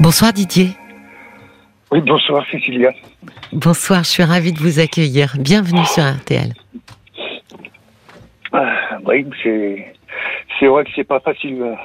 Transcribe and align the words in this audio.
Bonsoir 0.00 0.32
Didier. 0.32 0.70
Oui, 1.92 2.00
bonsoir 2.00 2.44
Cécilia. 2.50 2.90
Bonsoir, 3.52 4.02
je 4.02 4.08
suis 4.08 4.22
ravie 4.24 4.52
de 4.52 4.58
vous 4.58 4.80
accueillir. 4.80 5.34
Bienvenue 5.38 5.84
sur 5.84 6.02
RTL. 6.02 6.52
Ah, 8.52 8.98
oui, 9.06 9.24
c'est, 9.42 9.94
c'est 10.58 10.66
vrai 10.66 10.84
que 10.84 10.90
c'est 10.96 11.04
pas 11.04 11.20
facile. 11.20 11.76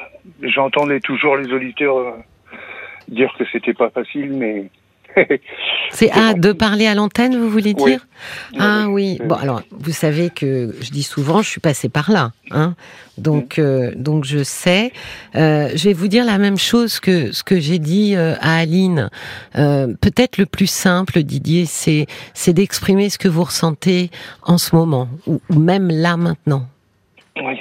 J'entendais 0.42 1.00
toujours 1.00 1.38
les 1.38 1.52
auditeurs 1.54 1.98
euh, 1.98 2.12
dire 3.08 3.32
que 3.38 3.44
c'était 3.52 3.74
pas 3.74 3.92
facile, 3.92 4.34
mais 4.34 4.70
C'est 5.92 6.12
ah, 6.14 6.34
de 6.34 6.52
parler 6.52 6.86
à 6.86 6.94
l'antenne, 6.94 7.36
vous 7.36 7.50
voulez 7.50 7.74
dire? 7.74 8.06
Ah 8.60 8.86
oui. 8.88 9.18
oui. 9.20 9.28
Bon, 9.28 9.36
alors, 9.36 9.62
vous 9.72 9.92
savez 9.92 10.30
que 10.30 10.76
je 10.82 10.92
dis 10.92 11.04
souvent, 11.04 11.42
je 11.42 11.50
suis 11.50 11.62
passée 11.62 11.90
par 11.90 12.12
là. 12.12 12.32
Hein 12.52 12.76
donc, 13.18 13.58
Mm. 13.58 13.62
euh, 13.62 13.92
donc, 13.96 14.24
je 14.24 14.44
sais. 14.44 14.92
Euh, 15.36 15.70
je 15.76 15.86
vais 15.90 15.94
vous 15.94 16.08
dire 16.08 16.26
la 16.26 16.38
même 16.38 16.58
chose 16.58 17.00
que 17.00 17.32
ce 17.32 17.44
que 17.44 17.60
j'ai 17.60 17.80
dit 17.80 18.16
euh, 18.16 18.36
à 18.40 18.58
Aline. 18.60 19.10
Peut-être 19.54 20.38
le 20.38 20.46
plus 20.46 20.70
simple, 20.70 21.24
Didier, 21.24 21.66
c'est 21.66 22.06
c'est 22.34 22.54
d'exprimer 22.54 23.10
ce 23.10 23.18
que 23.18 23.28
vous 23.28 23.44
ressentez 23.44 24.10
en 24.44 24.58
ce 24.58 24.76
moment, 24.76 25.08
ou, 25.28 25.42
ou 25.50 25.60
même 25.60 25.90
là 25.90 26.18
maintenant. 26.18 26.64
oui, 27.38 27.60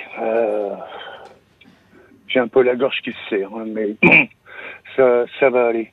j'ai 2.29 2.41
un 2.41 2.48
peu 2.48 2.62
la 2.62 2.77
gorge 2.77 3.01
qui 3.03 3.11
se 3.11 3.17
serre, 3.31 3.48
hein, 3.56 3.65
mais 3.67 3.97
ça, 4.97 5.25
ça 5.41 5.51
va 5.51 5.69
aller, 5.69 5.91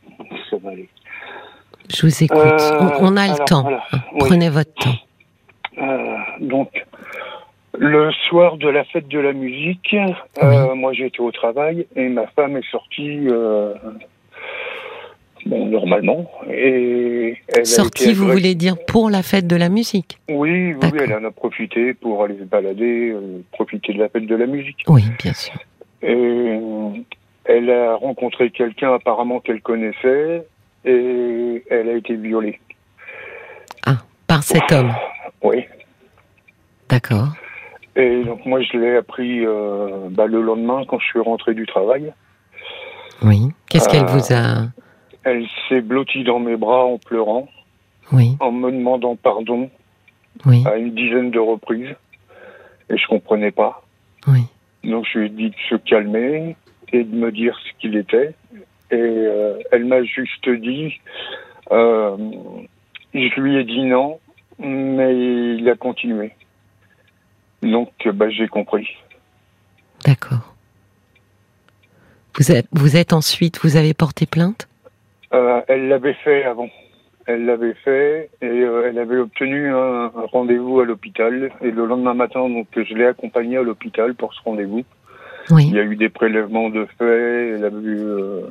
ça 0.50 0.58
va 0.58 0.72
aller. 0.72 0.90
Je 1.90 2.02
vous 2.06 2.24
écoute. 2.24 2.38
Euh, 2.40 2.90
on, 3.00 3.16
a 3.18 3.28
le 3.28 3.46
temps. 3.46 3.62
voilà, 3.64 3.84
hein. 3.92 4.00
oui. 4.14 4.20
Prenez 4.20 4.50
votre 4.50 4.74
temps. 4.74 4.96
Euh, 5.78 6.18
donc, 6.40 6.70
le 7.78 8.12
soir 8.30 8.58
de 8.58 8.70
la 8.70 8.84
fête 8.86 9.08
de 9.08 9.20
la 9.20 9.34
musique, 9.34 9.96
euh, 10.42 10.76
moi 10.76 10.94
j'étais 10.94 11.20
au 11.20 11.32
travail 11.32 11.86
et 11.96 12.08
ma 12.08 12.28
femme 12.28 12.56
est 12.58 12.72
sortie, 12.72 13.28
bon, 15.46 15.66
normalement. 15.68 16.30
Et 16.50 17.38
elle 17.54 17.62
a 17.62 17.66
Sortie, 17.66 18.14
vous 18.14 18.27
voulez 18.27 18.55
dire 18.55 18.76
pour 18.88 19.10
la 19.10 19.24
fête 19.24 19.48
de 19.48 19.55
la 19.55 19.70
musique 19.70 20.18
Oui, 20.30 20.74
oui, 20.74 20.90
elle 20.99 21.14
en 21.14 21.24
a 21.24 21.32
profité 21.32 21.94
pour 21.94 22.24
aller 22.24 22.38
se 22.38 22.44
balader, 22.44 23.10
euh, 23.10 23.44
profiter 23.52 23.94
de 23.94 23.99
la 23.99 24.10
fête 24.10 24.26
de 24.26 24.36
la 24.36 24.46
musique. 24.46 24.84
Oui, 24.88 25.04
bien 25.22 25.34
sûr. 25.34 25.54
Et 26.02 26.14
euh, 26.14 26.90
elle 27.46 27.70
a 27.70 27.96
rencontré 27.96 28.49
quelqu'un 28.52 28.94
apparemment 28.94 29.40
qu'elle 29.40 29.62
connaissait 29.62 30.46
et 30.86 31.64
elle 31.70 31.90
a 31.90 31.94
été 31.94 32.16
violée. 32.16 32.60
Par 34.28 34.41
cet 34.41 34.72
homme. 34.72 34.92
Oui. 35.44 35.64
D'accord. 36.90 37.27
Et 37.96 38.24
donc 38.24 38.44
moi 38.46 38.60
je 38.62 38.76
l'ai 38.77 38.96
appris 38.98 39.46
euh, 39.46 40.08
bah, 40.10 40.26
le 40.26 40.42
lendemain 40.42 40.84
quand 40.88 40.98
je 41.00 41.05
suis 41.05 41.20
rentré 41.20 41.54
du 41.54 41.68
travail. 41.68 42.12
Oui. 43.22 43.50
Qu'est-ce 43.70 43.88
qu'elle 43.88 44.04
Euh, 44.04 44.08
vous 44.08 44.34
a 44.34 44.66
Elle 45.24 45.46
s'est 45.70 45.82
blottie 45.82 46.24
dans 46.24 46.40
mes 46.40 46.58
bras 46.58 46.86
en 46.86 46.98
pleurant, 46.98 47.48
Oui, 48.12 48.36
en 48.40 48.52
me 48.52 48.72
demandant 48.72 49.16
pardon 49.16 49.70
oui, 50.46 50.64
à 50.68 50.76
une 50.77 50.96
dizaine 50.96 51.30
de 51.30 51.40
reprises. 51.40 51.96
Et 52.90 52.98
je 52.98 53.08
comprenais 53.08 53.52
pas. 53.52 53.84
oui. 54.27 54.42
Donc 54.84 55.05
je 55.14 55.20
lui 55.20 55.26
ai 55.27 55.30
dit 55.30 55.49
de 55.52 55.55
se 55.70 55.76
calmer 55.76 56.55
et 56.92 57.04
de 57.04 57.16
me 57.16 57.32
dire 57.32 57.55
ce 57.60 57.80
qu'il 57.80 57.96
était. 57.96 58.34
Et 58.96 59.27
euh, 59.27 59.60
elle 59.71 59.85
m'a 59.85 60.04
juste 60.04 60.49
dit, 60.49 61.01
euh, 61.71 62.15
je 63.13 63.41
lui 63.41 63.57
ai 63.57 63.65
dit 63.65 63.84
non, 63.84 64.19
mais 64.57 65.56
il 65.57 65.69
a 65.69 65.75
continué. 65.75 66.31
Donc 67.62 67.91
bah, 68.06 68.29
j'ai 68.29 68.47
compris. 68.47 68.88
D'accord. 70.06 70.53
Vous 72.38 72.52
êtes, 72.52 72.68
vous 72.72 72.96
êtes 72.96 73.12
ensuite, 73.12 73.59
vous 73.63 73.75
avez 73.75 73.94
porté 73.94 74.25
plainte? 74.25 74.69
Euh, 75.34 75.62
elle 75.68 75.90
l'avait 75.90 76.13
fait 76.13 76.46
avant. 76.46 76.69
Elle 77.28 77.46
l'avait 77.46 77.74
fait 77.74 78.30
et 78.41 78.46
euh, 78.46 78.88
elle 78.88 79.00
avait 79.00 79.18
obtenu 79.18 79.74
un, 79.74 80.06
un 80.06 80.25
rendez-vous 80.31 80.80
à 80.80 80.86
l'hôpital. 80.86 81.52
Et 81.62 81.72
le 81.72 81.86
lendemain 81.86 82.14
matin, 82.14 82.47
donc 82.47 82.68
je 82.75 82.94
l'ai 82.94 83.08
accompagnée 83.08 83.58
à 83.58 83.64
l'hôpital 83.64 84.16
pour 84.16 84.34
ce 84.34 84.41
rendez-vous. 84.44 84.86
Oui. 85.50 85.68
Il 85.68 85.75
y 85.75 85.80
a 85.80 85.84
eu 85.84 85.96
des 85.96 86.09
prélèvements 86.09 86.70
de 86.70 86.86
fait. 86.97 87.56
Elle 87.56 87.66
a 87.66 87.70
vu, 87.70 88.00
euh, 88.00 88.41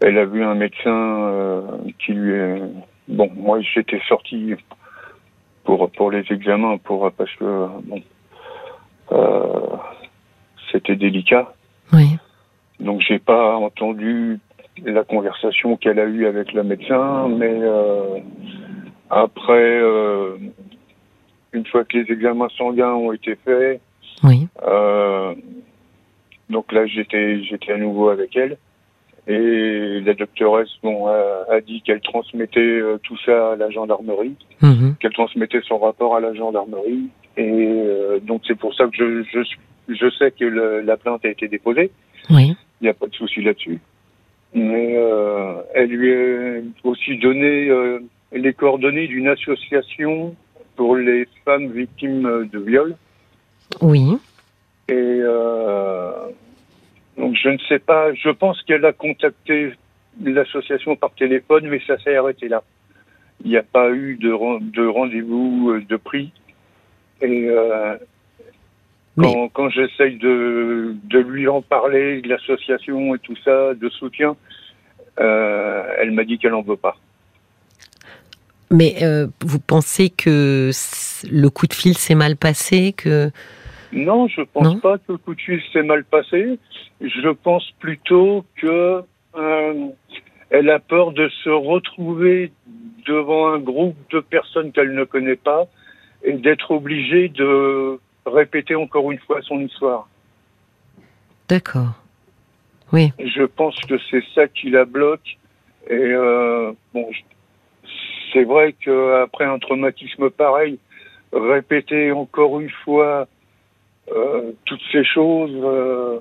elle 0.00 0.18
a 0.18 0.24
vu 0.24 0.42
un 0.44 0.54
médecin 0.54 0.90
euh, 1.28 1.62
qui 1.98 2.12
lui. 2.12 2.32
est- 2.32 2.62
Bon, 3.08 3.30
moi 3.36 3.60
j'étais 3.60 4.00
sorti 4.08 4.54
pour 5.64 5.88
pour 5.92 6.10
les 6.10 6.24
examens 6.32 6.76
pour 6.78 7.10
parce 7.12 7.32
que 7.36 7.66
bon, 7.84 8.02
euh, 9.12 9.76
c'était 10.72 10.96
délicat. 10.96 11.52
Oui. 11.92 12.16
Donc 12.80 13.00
j'ai 13.02 13.20
pas 13.20 13.56
entendu 13.56 14.40
la 14.84 15.04
conversation 15.04 15.76
qu'elle 15.76 16.00
a 16.00 16.04
eue 16.06 16.26
avec 16.26 16.52
le 16.52 16.64
médecin, 16.64 17.28
mais 17.28 17.58
euh, 17.62 18.18
après, 19.08 19.52
euh, 19.80 20.36
une 21.52 21.64
fois 21.66 21.84
que 21.84 21.96
les 21.98 22.12
examens 22.12 22.48
sanguins 22.58 22.92
ont 22.92 23.12
été 23.12 23.36
faits, 23.36 23.80
Oui. 24.24 24.48
euh, 24.66 25.34
donc 26.50 26.72
là 26.72 26.86
j'étais 26.86 27.42
j'étais 27.44 27.72
à 27.72 27.78
nouveau 27.78 28.08
avec 28.10 28.36
elle 28.36 28.58
et 29.26 30.00
la 30.00 30.14
doctoresse 30.14 30.68
bon 30.82 31.06
a, 31.08 31.44
a 31.50 31.60
dit 31.60 31.82
qu'elle 31.82 32.00
transmettait 32.00 32.60
euh, 32.60 32.98
tout 33.02 33.16
ça 33.24 33.52
à 33.52 33.56
la 33.56 33.70
gendarmerie, 33.70 34.34
Mhm. 34.62 34.94
qu'elle 35.00 35.12
transmettait 35.12 35.60
son 35.66 35.78
rapport 35.78 36.16
à 36.16 36.20
la 36.20 36.32
gendarmerie 36.34 37.08
et 37.36 37.50
euh, 37.50 38.18
donc 38.20 38.42
c'est 38.46 38.56
pour 38.58 38.74
ça 38.74 38.84
que 38.86 38.96
je 38.96 39.22
je, 39.32 39.94
je 39.94 40.10
sais 40.18 40.30
que 40.30 40.44
le- 40.44 40.80
la 40.80 40.96
plainte 40.96 41.24
a 41.24 41.28
été 41.28 41.48
déposée. 41.48 41.90
Oui. 42.30 42.54
Il 42.80 42.84
n'y 42.84 42.88
a 42.88 42.94
pas 42.94 43.06
de 43.06 43.14
souci 43.14 43.42
là-dessus. 43.42 43.78
Mais 44.54 44.94
euh, 44.96 45.54
elle 45.74 45.90
lui 45.90 46.12
a 46.14 46.60
aussi 46.84 47.18
donné 47.18 47.70
les 48.32 48.52
coordonnées 48.54 49.06
d'une 49.08 49.28
association 49.28 50.34
pour 50.76 50.96
les 50.96 51.26
femmes 51.44 51.68
victimes 51.72 52.48
de 52.52 52.58
viol. 52.58 52.94
Oui. 53.82 54.02
Et 54.88 54.94
donc 57.16 57.34
je 57.42 57.48
ne 57.48 57.58
sais 57.68 57.78
pas, 57.78 58.12
je 58.14 58.30
pense 58.30 58.62
qu'elle 58.62 58.84
a 58.84 58.92
contacté 58.92 59.72
l'association 60.22 60.96
par 60.96 61.12
téléphone, 61.12 61.68
mais 61.68 61.80
ça 61.86 61.98
s'est 61.98 62.16
arrêté 62.16 62.48
là. 62.48 62.62
Il 63.44 63.50
n'y 63.50 63.56
a 63.56 63.62
pas 63.62 63.90
eu 63.90 64.16
de, 64.16 64.32
ren- 64.32 64.60
de 64.60 64.86
rendez-vous 64.86 65.70
euh, 65.70 65.84
de 65.86 65.96
prix. 65.96 66.32
Et 67.20 67.48
euh, 67.50 67.96
quand, 69.18 69.48
quand 69.48 69.68
j'essaye 69.70 70.16
de, 70.16 70.94
de 71.04 71.18
lui 71.18 71.46
en 71.48 71.62
parler, 71.62 72.22
de 72.22 72.28
l'association 72.28 73.14
et 73.14 73.18
tout 73.18 73.36
ça, 73.44 73.74
de 73.74 73.88
soutien, 73.90 74.36
euh, 75.20 75.82
elle 75.98 76.12
m'a 76.12 76.24
dit 76.24 76.38
qu'elle 76.38 76.52
n'en 76.52 76.62
veut 76.62 76.76
pas. 76.76 76.96
Mais 78.70 78.96
euh, 79.02 79.26
vous 79.42 79.60
pensez 79.60 80.10
que 80.10 80.70
le 81.30 81.48
coup 81.48 81.66
de 81.66 81.74
fil 81.74 81.96
s'est 81.96 82.14
mal 82.14 82.36
passé, 82.36 82.92
que 82.96 83.30
Non, 83.92 84.28
je 84.28 84.42
pense 84.42 84.64
Non 84.64 84.80
pas 84.80 84.98
que 84.98 85.12
le 85.12 85.18
coup 85.18 85.34
de 85.34 85.40
fil 85.40 85.60
s'est 85.72 85.82
mal 85.82 86.04
passé. 86.04 86.58
Je 87.00 87.28
pense 87.30 87.70
plutôt 87.78 88.44
que 88.56 89.02
euh, 89.36 89.86
elle 90.50 90.70
a 90.70 90.78
peur 90.78 91.12
de 91.12 91.28
se 91.44 91.50
retrouver 91.50 92.52
devant 93.06 93.52
un 93.52 93.58
groupe 93.58 93.96
de 94.10 94.20
personnes 94.20 94.72
qu'elle 94.72 94.94
ne 94.94 95.04
connaît 95.04 95.36
pas 95.36 95.66
et 96.24 96.32
d'être 96.32 96.72
obligée 96.72 97.28
de 97.28 98.00
répéter 98.26 98.74
encore 98.74 99.12
une 99.12 99.18
fois 99.20 99.40
son 99.42 99.60
histoire. 99.60 100.08
D'accord. 101.48 101.92
Oui. 102.92 103.12
Je 103.18 103.44
pense 103.44 103.78
que 103.88 103.94
c'est 104.10 104.24
ça 104.34 104.48
qui 104.48 104.70
la 104.70 104.84
bloque. 104.84 105.38
Et 105.88 105.94
euh, 105.94 106.72
bon, 106.92 107.08
c'est 108.32 108.44
vrai 108.44 108.74
qu'après 108.80 109.44
un 109.44 109.58
traumatisme 109.58 110.30
pareil, 110.30 110.78
répéter 111.32 112.10
encore 112.12 112.60
une 112.60 112.70
fois 112.84 113.28
euh, 114.14 114.52
toutes 114.64 114.80
ces 114.92 115.04
choses, 115.04 115.50
euh, 115.54 116.18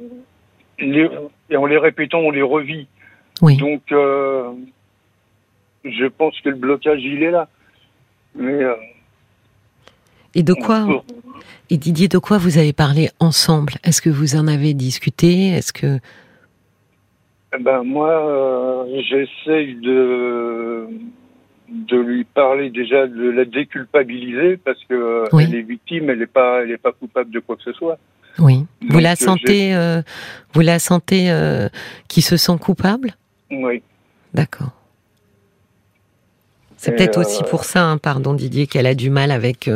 les- 0.79 1.09
et 1.49 1.57
en 1.57 1.65
les 1.65 1.77
répétant, 1.77 2.19
on 2.19 2.31
les 2.31 2.41
revit. 2.41 2.87
Oui. 3.41 3.57
Donc, 3.57 3.81
euh, 3.91 4.51
je 5.83 6.05
pense 6.05 6.39
que 6.41 6.49
le 6.49 6.55
blocage, 6.55 7.01
il 7.03 7.21
est 7.23 7.31
là. 7.31 7.47
Mais 8.35 8.63
Et 10.33 10.43
de 10.43 10.53
quoi 10.53 10.85
peut- 10.85 11.13
Et 11.69 11.77
Didier, 11.77 12.07
de 12.07 12.17
quoi 12.17 12.37
vous 12.37 12.57
avez 12.57 12.73
parlé 12.73 13.09
ensemble? 13.19 13.73
Est-ce 13.83 14.01
que 14.01 14.09
vous 14.09 14.35
en 14.35 14.47
avez 14.47 14.73
discuté? 14.73 15.49
Est-ce 15.49 15.71
que 15.73 15.99
Eh 17.57 17.61
Ben 17.63 17.83
moi, 17.83 18.85
j'essaye 19.09 19.75
de 19.75 20.87
de 21.69 21.97
lui 21.97 22.23
parler 22.23 22.69
déjà 22.69 23.07
de 23.07 23.29
la 23.29 23.45
déculpabiliser 23.45 24.57
parce 24.57 24.79
que 24.87 25.25
Oui. 25.33 25.45
elle 25.47 25.55
est 25.55 25.61
victime, 25.61 26.09
elle 26.09 26.19
n'est 26.19 26.27
pas 26.27 26.61
elle 26.63 26.71
est 26.71 26.77
pas 26.77 26.91
coupable 26.91 27.31
de 27.31 27.39
quoi 27.39 27.55
que 27.55 27.63
ce 27.63 27.73
soit. 27.73 27.97
oui 28.39 28.65
Vous 28.87 28.99
la 28.99 29.13
euh, 29.13 29.15
sentez 29.15 29.75
euh, 29.75 30.01
Vous 30.53 30.61
la 30.61 30.79
sentez 30.79 31.31
euh, 31.31 31.67
qui 32.07 32.21
se 32.21 32.37
sent 32.37 32.57
coupable? 32.59 33.15
Oui. 33.51 33.81
D'accord. 34.33 34.71
C'est 36.77 36.91
peut-être 36.95 37.17
euh, 37.17 37.21
aussi 37.21 37.41
pour 37.49 37.63
ça, 37.63 37.83
hein, 37.83 37.97
pardon 37.97 38.33
Didier, 38.33 38.67
qu'elle 38.67 38.85
a 38.85 38.93
du 38.93 39.09
mal 39.09 39.31
avec 39.31 39.69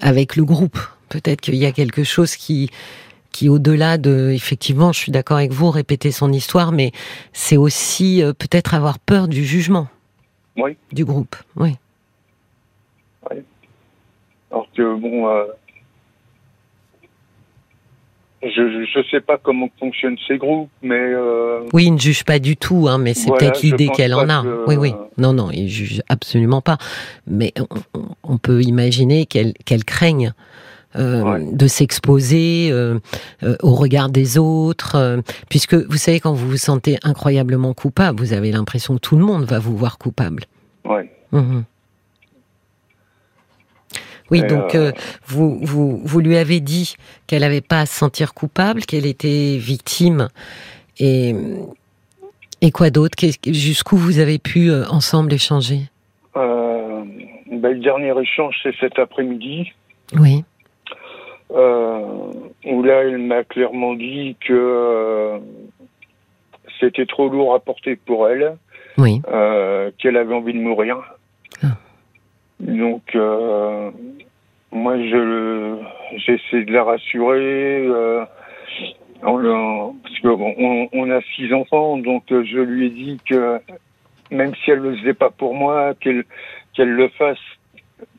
avec 0.00 0.36
le 0.36 0.44
groupe. 0.44 0.78
Peut-être 1.08 1.40
qu'il 1.40 1.54
y 1.56 1.66
a 1.66 1.72
quelque 1.72 2.02
chose 2.04 2.34
qui 2.36 2.70
qui 3.30 3.48
au-delà 3.48 3.98
de, 3.98 4.30
effectivement, 4.34 4.92
je 4.92 4.98
suis 4.98 5.12
d'accord 5.12 5.36
avec 5.36 5.52
vous, 5.52 5.70
répéter 5.70 6.10
son 6.10 6.32
histoire, 6.32 6.72
mais 6.72 6.92
c'est 7.32 7.58
aussi 7.58 8.22
peut-être 8.38 8.74
avoir 8.74 8.98
peur 8.98 9.28
du 9.28 9.44
jugement 9.44 9.86
Oui. 10.58 10.76
du 10.92 11.04
groupe. 11.04 11.36
Oui. 11.56 11.76
Alors 14.50 14.66
que 14.74 14.94
bon, 14.96 15.28
euh, 15.28 15.44
je 18.42 18.98
ne 18.98 19.04
sais 19.10 19.20
pas 19.20 19.36
comment 19.36 19.68
fonctionnent 19.78 20.16
ces 20.26 20.38
groupes, 20.38 20.70
mais 20.80 20.94
euh, 20.94 21.60
Oui, 21.72 21.86
il 21.86 21.94
ne 21.94 21.98
juge 21.98 22.24
pas 22.24 22.38
du 22.38 22.56
tout, 22.56 22.86
hein, 22.88 22.98
mais 22.98 23.14
c'est 23.14 23.28
Voilà, 23.28 23.50
peut-être 23.50 23.62
l'idée 23.62 23.88
qu'elle 23.88 24.14
en 24.14 24.28
a. 24.28 24.42
que- 24.42 24.64
Oui, 24.68 24.76
oui. 24.76 24.94
Non, 25.18 25.32
non, 25.32 25.50
il 25.50 25.68
juge 25.68 26.02
absolument 26.08 26.60
pas. 26.62 26.78
Mais 27.26 27.52
on, 28.22 28.38
peut 28.38 28.62
imaginer 28.62 29.26
qu'elle 29.26 29.54
qu'elle 29.64 29.84
craigne 29.84 30.28
euh, 30.28 30.32
Ouais. 30.98 31.46
de 31.52 31.66
s'exposer 31.66 32.68
euh, 32.70 32.98
euh, 33.42 33.56
au 33.62 33.74
regard 33.74 34.08
des 34.10 34.38
autres, 34.38 34.96
euh, 34.96 35.20
puisque 35.48 35.74
vous 35.74 35.96
savez, 35.96 36.20
quand 36.20 36.32
vous 36.32 36.48
vous 36.48 36.56
sentez 36.56 36.98
incroyablement 37.02 37.74
coupable, 37.74 38.20
vous 38.20 38.32
avez 38.32 38.50
l'impression 38.52 38.94
que 38.94 39.00
tout 39.00 39.16
le 39.16 39.24
monde 39.24 39.44
va 39.44 39.58
vous 39.58 39.76
voir 39.76 39.98
coupable. 39.98 40.44
ouais. 40.84 41.10
Mhm. 41.32 41.64
Oui, 44.30 44.40
Et, 44.40 44.46
donc 44.46 44.74
euh, 44.74 44.88
euh, 44.88 44.92
vous, 45.26 45.58
vous, 45.62 46.02
vous 46.04 46.20
lui 46.20 46.36
avez 46.36 46.60
dit 46.60 46.96
qu'elle 47.26 47.40
n'avait 47.40 47.62
pas 47.62 47.80
à 47.80 47.86
se 47.86 47.94
sentir 47.94 48.34
coupable, 48.34 48.82
qu'elle 48.84 49.06
était 49.06 49.56
victime. 49.58 50.28
Et, 50.98 51.34
et 52.60 52.70
quoi 52.70 52.90
d'autre? 52.90 53.16
Jusqu'où 53.46 53.96
vous 53.96 54.18
avez 54.18 54.38
pu 54.38 54.70
euh, 54.70 54.84
ensemble 54.88 55.32
échanger? 55.32 55.82
Euh, 56.36 57.04
ben, 57.50 57.72
le 57.72 57.78
dernier 57.80 58.12
échange, 58.20 58.54
c'est 58.62 58.74
cet 58.80 58.98
après-midi, 58.98 59.72
Oui, 60.18 60.44
euh, 60.44 60.47
là, 62.88 63.02
elle 63.02 63.18
m'a 63.18 63.44
clairement 63.44 63.94
dit 63.94 64.36
que 64.40 64.52
euh, 64.52 65.38
c'était 66.80 67.06
trop 67.06 67.28
lourd 67.28 67.54
à 67.54 67.60
porter 67.60 67.96
pour 67.96 68.28
elle, 68.28 68.56
oui, 68.96 69.20
euh, 69.28 69.90
qu'elle 69.98 70.16
avait 70.16 70.34
envie 70.34 70.54
de 70.54 70.58
mourir. 70.58 70.96
Ah. 71.62 71.76
Donc, 72.60 73.14
euh, 73.14 73.90
moi, 74.72 74.96
je 74.96 75.76
j'essaie 76.16 76.64
de 76.64 76.72
la 76.72 76.84
rassurer. 76.84 77.86
Le- 77.86 78.24
parce 79.20 80.18
qu'on 80.22 80.54
on, 80.58 80.88
on 80.92 81.10
a 81.10 81.20
six 81.34 81.52
enfants, 81.52 81.98
donc 81.98 82.22
je 82.30 82.60
lui 82.60 82.86
ai 82.86 82.90
dit 82.90 83.18
que 83.28 83.60
même 84.30 84.54
si 84.54 84.70
elle 84.70 84.78
le 84.78 84.96
faisait 84.96 85.14
pas 85.14 85.30
pour 85.30 85.54
moi, 85.54 85.94
qu'elle 86.00 86.24
qu'elle 86.74 86.90
le 86.90 87.08
fasse 87.08 87.38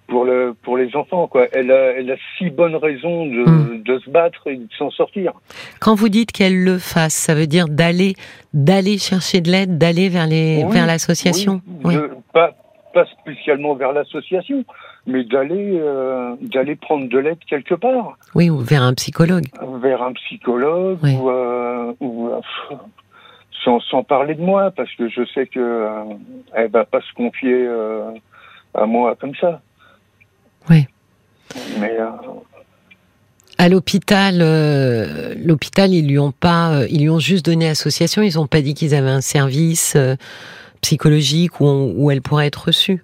pour 0.09 0.25
le 0.25 0.55
pour 0.63 0.77
les 0.77 0.95
enfants. 0.95 1.27
Quoi. 1.27 1.47
Elle 1.53 1.71
a 1.71 1.91
elle 1.97 2.11
a 2.11 2.15
six 2.37 2.49
bonnes 2.49 2.75
raisons 2.75 3.25
de, 3.25 3.43
Mm. 3.49 3.83
de 3.83 3.99
se 3.99 4.09
battre 4.09 4.47
et 4.47 4.57
de 4.57 4.67
s'en 4.77 4.89
sortir. 4.91 5.33
Quand 5.79 5.95
vous 5.95 6.09
dites 6.09 6.31
qu'elle 6.31 6.63
le 6.63 6.77
fasse, 6.77 7.13
ça 7.13 7.33
veut 7.35 7.47
dire 7.47 7.67
d'aller 7.69 8.13
d'aller 8.53 8.97
chercher 8.97 9.41
de 9.41 9.49
l'aide, 9.51 9.77
d'aller 9.77 10.09
vers 10.09 10.27
les 10.27 10.63
Oui, 10.65 10.73
vers 10.73 10.85
l'association. 10.87 11.61
Oui, 11.83 11.95
de- 11.95 12.09
pas 12.33 12.51
pas 12.93 13.05
spécialement 13.21 13.75
vers 13.75 13.93
l'association, 13.93 14.65
mais 15.05 15.23
d'aller 15.23 15.77
euh, 15.79 16.35
d'aller 16.41 16.75
prendre 16.75 17.07
de 17.07 17.19
l'aide 17.19 17.37
quelque 17.47 17.75
part. 17.75 18.17
oui, 18.35 18.49
ou 18.49 18.57
vers 18.59 18.81
un 18.81 18.93
psychologue. 18.95 19.45
vers 19.81 20.01
un 20.01 20.13
psychologue 20.13 20.97
Oui. 21.03 21.15
ou, 21.15 21.29
euh, 21.29 21.93
ou, 21.99 22.27
euh, 22.29 22.39
sans, 23.63 23.79
sans 23.81 24.03
parler 24.03 24.35
de 24.35 24.41
moi 24.41 24.71
parce 24.75 24.91
que 24.95 25.07
je 25.09 25.23
sais 25.33 25.45
que 25.47 25.59
euh, 25.59 26.03
elle 26.53 26.69
va 26.71 26.85
pas 26.85 27.01
se 27.01 27.13
confier 27.13 27.53
euh, 27.67 28.09
à 28.73 28.85
moi 28.85 29.15
comme 29.19 29.35
ça. 29.35 29.61
Oui. 30.69 30.85
Mais 31.79 31.97
euh, 31.99 32.05
À 33.57 33.69
l'hôpital, 33.69 34.35
euh, 34.41 35.33
l'hôpital, 35.43 35.93
ils 35.93 36.07
lui 36.07 36.19
ont 36.19 36.31
pas, 36.31 36.71
euh, 36.73 36.87
ils 36.89 37.01
lui 37.01 37.09
ont 37.09 37.19
juste 37.19 37.45
donné 37.45 37.67
association. 37.67 38.21
Ils 38.21 38.39
ont 38.39 38.47
pas 38.47 38.61
dit 38.61 38.73
qu'ils 38.73 38.93
avaient 38.95 39.09
un 39.09 39.21
service 39.21 39.95
euh, 39.95 40.15
psychologique 40.81 41.59
où, 41.59 41.65
on- 41.65 41.93
où 41.97 42.11
elle 42.11 42.21
pourrait 42.21 42.47
être 42.47 42.67
reçue 42.67 43.03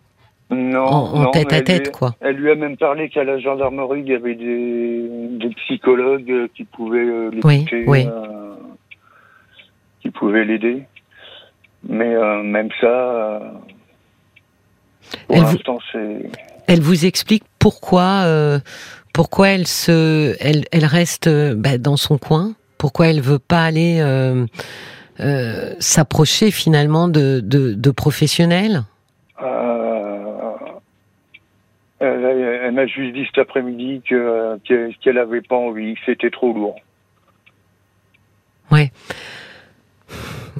non, 0.51 0.81
en, 0.85 1.13
en 1.15 1.19
non, 1.23 1.31
tête 1.31 1.51
à 1.53 1.61
tête, 1.61 1.85
lui- 1.87 1.91
quoi. 1.91 2.15
Elle 2.21 2.35
lui 2.35 2.51
a 2.51 2.55
même 2.55 2.77
parlé 2.77 3.09
qu'à 3.09 3.23
la 3.23 3.39
gendarmerie 3.39 4.01
il 4.01 4.07
y 4.09 4.13
avait 4.13 4.35
des, 4.35 5.07
des 5.39 5.49
psychologues 5.55 6.47
qui 6.55 6.63
pouvaient 6.65 7.03
Oui, 7.43 7.57
l'écouter, 7.65 7.83
oui. 7.87 8.07
qui 10.01 10.11
pouvaient 10.11 10.45
l'aider. 10.45 10.83
Mais 11.89 12.13
même 12.43 12.69
ça, 12.79 13.41
pour 15.27 15.35
vous- 15.37 15.41
l'instant 15.43 15.79
c'est 15.91 16.29
Elle 16.67 16.81
vous 16.81 17.05
explique 17.05 17.43
pourquoi, 17.59 18.23
euh, 18.25 18.59
pourquoi 19.13 19.49
elle 19.49 19.67
se, 19.67 20.35
elle, 20.39 20.65
elle 20.71 20.85
reste 20.85 21.27
euh, 21.27 21.55
bah, 21.55 21.77
dans 21.77 21.97
son 21.97 22.17
coin. 22.17 22.53
Pourquoi 22.77 23.07
elle 23.07 23.21
veut 23.21 23.39
pas 23.39 23.63
aller 23.63 23.99
euh, 24.01 24.45
euh, 25.19 25.73
s'approcher 25.79 26.51
finalement 26.51 27.07
de, 27.07 27.39
de, 27.43 27.73
de 27.73 27.91
professionnels? 27.91 28.83
Euh, 29.41 30.51
elle, 31.99 32.25
elle 32.65 32.71
m'a 32.73 32.87
juste 32.87 33.13
dit 33.13 33.25
cet 33.25 33.37
après-midi 33.37 34.01
que 34.07 34.57
qu'elle 34.65 34.95
qu'elle 34.97 35.17
avait 35.17 35.41
pas 35.41 35.55
envie, 35.55 35.95
que 35.95 36.01
c'était 36.05 36.29
trop 36.29 36.53
lourd. 36.53 36.75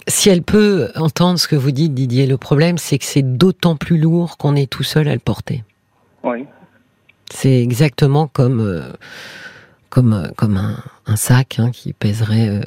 Si 0.08 0.30
elle 0.30 0.44
peut 0.44 0.92
entendre 0.96 1.40
ce 1.40 1.48
que 1.48 1.56
vous 1.56 1.72
dites, 1.72 1.94
Didier, 1.94 2.28
le 2.28 2.38
problème, 2.38 2.78
c'est 2.78 2.98
que 2.98 3.06
c'est 3.06 3.38
d'autant 3.38 3.76
plus 3.76 3.98
lourd 3.98 4.38
qu'on 4.38 4.56
est 4.56 4.70
tout 4.70 4.84
seul 4.84 5.08
à 5.08 5.14
le 5.14 5.20
porter. 5.20 5.64
C'est 7.32 7.62
exactement 7.62 8.28
comme 8.28 8.62
euh, 8.62 8.82
comme 9.90 10.14
euh, 10.14 10.28
comme 10.36 10.58
un, 10.58 11.16
sac 11.16 11.60
hein, 11.60 11.72
qui 11.72 11.94
pèserait. 11.94 12.50
euh, 12.50 12.62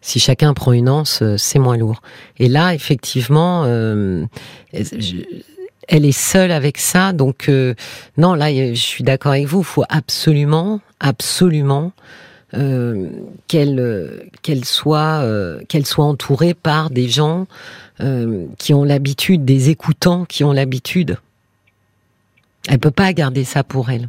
si 0.00 0.18
chacun 0.18 0.54
prend 0.54 0.72
une 0.72 0.88
anse, 0.88 1.22
c'est 1.36 1.58
moins 1.58 1.76
lourd. 1.76 2.02
Et 2.38 2.48
là, 2.48 2.74
effectivement, 2.74 3.64
elle 3.64 4.28
est 5.88 6.12
seule 6.12 6.50
avec 6.50 6.78
ça. 6.78 7.12
Donc 7.12 7.50
non, 8.16 8.34
là, 8.34 8.52
je 8.52 8.74
suis 8.74 9.04
d'accord 9.04 9.32
avec 9.32 9.46
vous. 9.46 9.60
Il 9.60 9.64
faut 9.64 9.84
absolument, 9.88 10.80
absolument 11.00 11.92
qu'elle 12.52 14.28
qu'elle 14.42 14.64
soit 14.64 15.22
qu'elle 15.68 15.86
soit 15.86 16.06
entourée 16.06 16.54
par 16.54 16.90
des 16.90 17.08
gens 17.08 17.46
qui 18.58 18.74
ont 18.74 18.84
l'habitude, 18.84 19.44
des 19.44 19.68
écoutants 19.70 20.24
qui 20.24 20.44
ont 20.44 20.52
l'habitude. 20.52 21.18
Elle 22.68 22.78
peut 22.78 22.90
pas 22.90 23.12
garder 23.12 23.44
ça 23.44 23.62
pour 23.64 23.90
elle. 23.90 24.08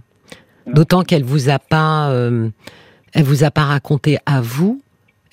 D'autant 0.66 1.04
qu'elle 1.04 1.24
vous 1.24 1.50
a 1.50 1.60
pas, 1.60 2.10
euh, 2.10 2.50
elle 3.14 3.24
vous 3.24 3.44
a 3.44 3.52
pas 3.52 3.64
raconté 3.64 4.18
à 4.26 4.42
vous 4.42 4.82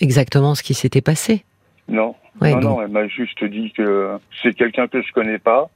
exactement 0.01 0.55
ce 0.55 0.63
qui 0.63 0.75
s'était 0.75 1.01
passé. 1.01 1.45
non, 1.89 2.15
Ouais, 2.41 2.51
non, 2.55 2.61
donc- 2.61 2.71
non, 2.79 2.83
elle 2.83 2.89
m'a 2.91 3.07
juste 3.09 3.45
dit 3.45 3.73
que 3.77 4.19
c'est 4.43 4.55
quelqu'un 4.55 4.89
que 4.89 5.01
je 5.03 5.13
connais 5.13 5.39
pas, 5.39 5.71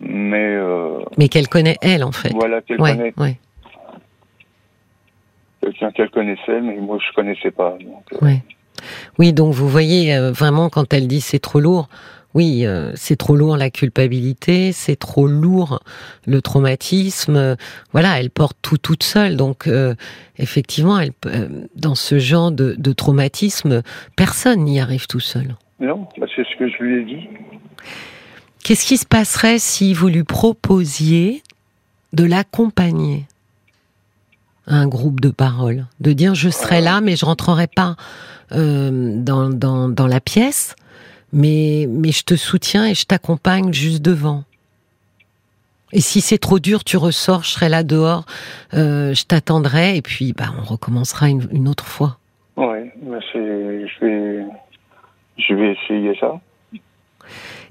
mais 0.00 0.54
euh, 0.56 1.00
mais 1.18 1.28
qu'elle 1.28 1.48
connaît 1.48 1.76
elle 1.82 2.02
en 2.02 2.12
fait. 2.12 2.30
voilà 2.32 2.62
qu'elle 2.62 2.80
Ouais, 2.80 2.96
connaît, 2.96 3.12
ouais, 3.18 3.38
quelqu'un 5.60 5.90
qu'elle 5.92 6.10
connaissait, 6.10 6.60
mais 6.60 6.76
moi 6.76 6.98
je 7.06 7.14
connaissais 7.14 7.50
pas. 7.50 7.76
donc, 7.80 8.04
euh. 8.22 8.36
Oui, 9.18 9.32
donc 9.32 9.54
vous 9.54 9.68
voyez 9.68 10.14
euh, 10.14 10.32
vraiment 10.32 10.68
quand 10.70 10.92
elle 10.92 11.08
dit 11.08 11.20
c'est 11.20 11.38
trop 11.38 11.60
lourd. 11.60 11.88
Oui, 12.34 12.66
euh, 12.66 12.90
c'est 12.96 13.16
trop 13.16 13.36
lourd 13.36 13.56
la 13.56 13.70
culpabilité, 13.70 14.72
c'est 14.72 14.96
trop 14.96 15.28
lourd 15.28 15.80
le 16.26 16.42
traumatisme. 16.42 17.36
euh, 17.36 17.56
voilà, 17.92 18.18
elle 18.18 18.30
porte 18.30 18.56
tout 18.60 18.76
toute 18.76 19.04
seule. 19.04 19.36
Donc 19.36 19.68
euh, 19.68 19.94
effectivement, 20.38 20.98
elle, 20.98 21.12
euh, 21.26 21.48
dans 21.76 21.94
ce 21.94 22.18
genre 22.18 22.50
de, 22.50 22.74
de 22.76 22.92
traumatisme, 22.92 23.82
personne 24.16 24.64
n'y 24.64 24.80
arrive 24.80 25.06
tout 25.06 25.20
seul. 25.20 25.54
Non, 25.78 26.08
bah, 26.18 26.26
c'est 26.34 26.44
ce 26.44 26.58
que 26.58 26.68
je 26.68 26.82
lui 26.82 27.00
ai 27.00 27.04
dit. 27.04 27.28
Qu'est-ce 28.64 28.86
qui 28.86 28.96
se 28.96 29.06
passerait 29.06 29.58
si 29.58 29.94
vous 29.94 30.08
lui 30.08 30.24
proposiez 30.24 31.42
de 32.14 32.24
l'accompagner 32.24 33.26
à 34.66 34.76
un 34.76 34.88
groupe 34.88 35.20
de 35.20 35.28
parole? 35.28 35.86
De 36.00 36.12
dire 36.12 36.34
je 36.34 36.48
serai 36.48 36.80
là, 36.80 37.00
mais 37.00 37.14
je 37.14 37.26
rentrerai 37.26 37.66
pas 37.68 37.96
euh, 38.52 39.22
dans, 39.22 39.50
dans, 39.50 39.88
dans 39.88 40.06
la 40.06 40.20
pièce, 40.20 40.74
mais, 41.34 41.86
mais 41.90 42.12
je 42.12 42.22
te 42.22 42.36
soutiens 42.36 42.86
et 42.86 42.94
je 42.94 43.04
t'accompagne 43.04 43.72
juste 43.72 44.00
devant. 44.00 44.44
Et 45.92 46.00
si 46.00 46.20
c'est 46.20 46.38
trop 46.38 46.58
dur, 46.58 46.82
tu 46.82 46.96
ressors, 46.96 47.44
je 47.44 47.50
serai 47.50 47.68
là 47.68 47.82
dehors, 47.82 48.24
euh, 48.72 49.14
je 49.14 49.24
t'attendrai 49.24 49.96
et 49.96 50.02
puis 50.02 50.32
bah, 50.32 50.46
on 50.58 50.64
recommencera 50.64 51.28
une, 51.28 51.46
une 51.52 51.68
autre 51.68 51.86
fois. 51.86 52.18
Ouais, 52.56 52.92
bah, 53.02 53.18
je 53.32 54.04
vais, 54.04 54.44
je 55.36 55.54
vais 55.54 55.72
essayer 55.72 56.16
ça. 56.18 56.40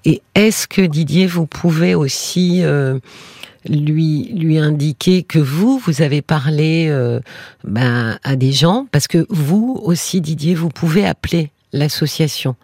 Et 0.05 0.22
est-ce 0.36 0.67
que 0.67 0.82
Didier, 0.82 1.25
vous 1.25 1.48
pouvez 1.48 1.96
aussi 1.96 2.63
euh, 2.63 3.00
lui 3.67 4.34
lui 4.34 4.58
indiquer 4.58 5.24
que 5.24 5.39
vous, 5.39 5.77
vous 5.77 6.01
avez 6.01 6.22
parlé 6.22 6.88
euh, 6.89 7.22
ben, 7.63 8.20
à 8.24 8.36
des 8.36 8.51
gens, 8.51 8.88
parce 8.91 9.08
que 9.08 9.25
vous 9.29 9.79
aussi, 9.84 10.20
Didier, 10.20 10.55
vous 10.55 10.70
pouvez 10.70 11.05
appeler 11.05 11.50
l'association. 11.73 12.55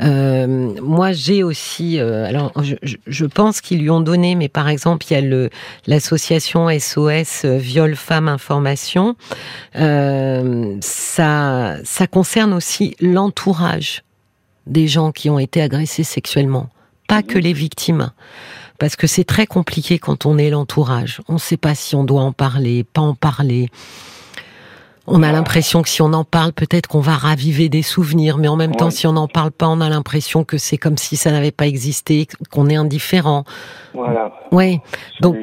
Euh, 0.00 0.46
moi, 0.80 1.12
j'ai 1.12 1.42
aussi. 1.42 1.98
Euh, 1.98 2.26
alors, 2.26 2.52
je, 2.62 2.96
je 3.06 3.26
pense 3.26 3.60
qu'ils 3.60 3.80
lui 3.80 3.90
ont 3.90 4.00
donné, 4.00 4.34
mais 4.34 4.48
par 4.48 4.68
exemple, 4.68 5.04
il 5.10 5.14
y 5.14 5.16
a 5.16 5.20
le 5.20 5.50
l'association 5.86 6.68
SOS 6.70 7.44
euh, 7.44 7.58
Viol 7.58 7.94
Femmes 7.94 8.28
Information. 8.28 9.16
Euh, 9.76 10.76
ça, 10.80 11.76
ça 11.84 12.06
concerne 12.06 12.52
aussi 12.54 12.96
l'entourage 13.00 14.02
des 14.66 14.88
gens 14.88 15.12
qui 15.12 15.28
ont 15.28 15.38
été 15.38 15.60
agressés 15.60 16.04
sexuellement, 16.04 16.70
pas 17.06 17.22
que 17.22 17.38
les 17.38 17.52
victimes. 17.52 18.10
Parce 18.78 18.96
que 18.96 19.06
c'est 19.06 19.24
très 19.24 19.46
compliqué 19.46 19.98
quand 19.98 20.26
on 20.26 20.36
est 20.36 20.50
l'entourage. 20.50 21.20
On 21.28 21.34
ne 21.34 21.38
sait 21.38 21.56
pas 21.56 21.74
si 21.74 21.94
on 21.94 22.02
doit 22.02 22.22
en 22.22 22.32
parler, 22.32 22.84
pas 22.84 23.02
en 23.02 23.14
parler. 23.14 23.68
On 25.06 25.22
a 25.22 25.32
l'impression 25.32 25.82
que 25.82 25.88
si 25.88 26.00
on 26.00 26.12
en 26.12 26.24
parle, 26.24 26.52
peut-être 26.52 26.86
qu'on 26.86 27.00
va 27.00 27.12
raviver 27.12 27.68
des 27.68 27.82
souvenirs, 27.82 28.38
mais 28.38 28.48
en 28.48 28.56
même 28.56 28.74
temps, 28.74 28.90
si 28.90 29.06
on 29.06 29.12
n'en 29.12 29.28
parle 29.28 29.50
pas, 29.50 29.68
on 29.68 29.80
a 29.80 29.88
l'impression 29.90 30.44
que 30.44 30.56
c'est 30.56 30.78
comme 30.78 30.96
si 30.96 31.16
ça 31.16 31.30
n'avait 31.30 31.50
pas 31.50 31.66
existé, 31.66 32.26
qu'on 32.50 32.68
est 32.68 32.76
indifférent. 32.76 33.44
Voilà. 33.92 34.32
Oui. 34.50 34.78
Donc, 35.20 35.36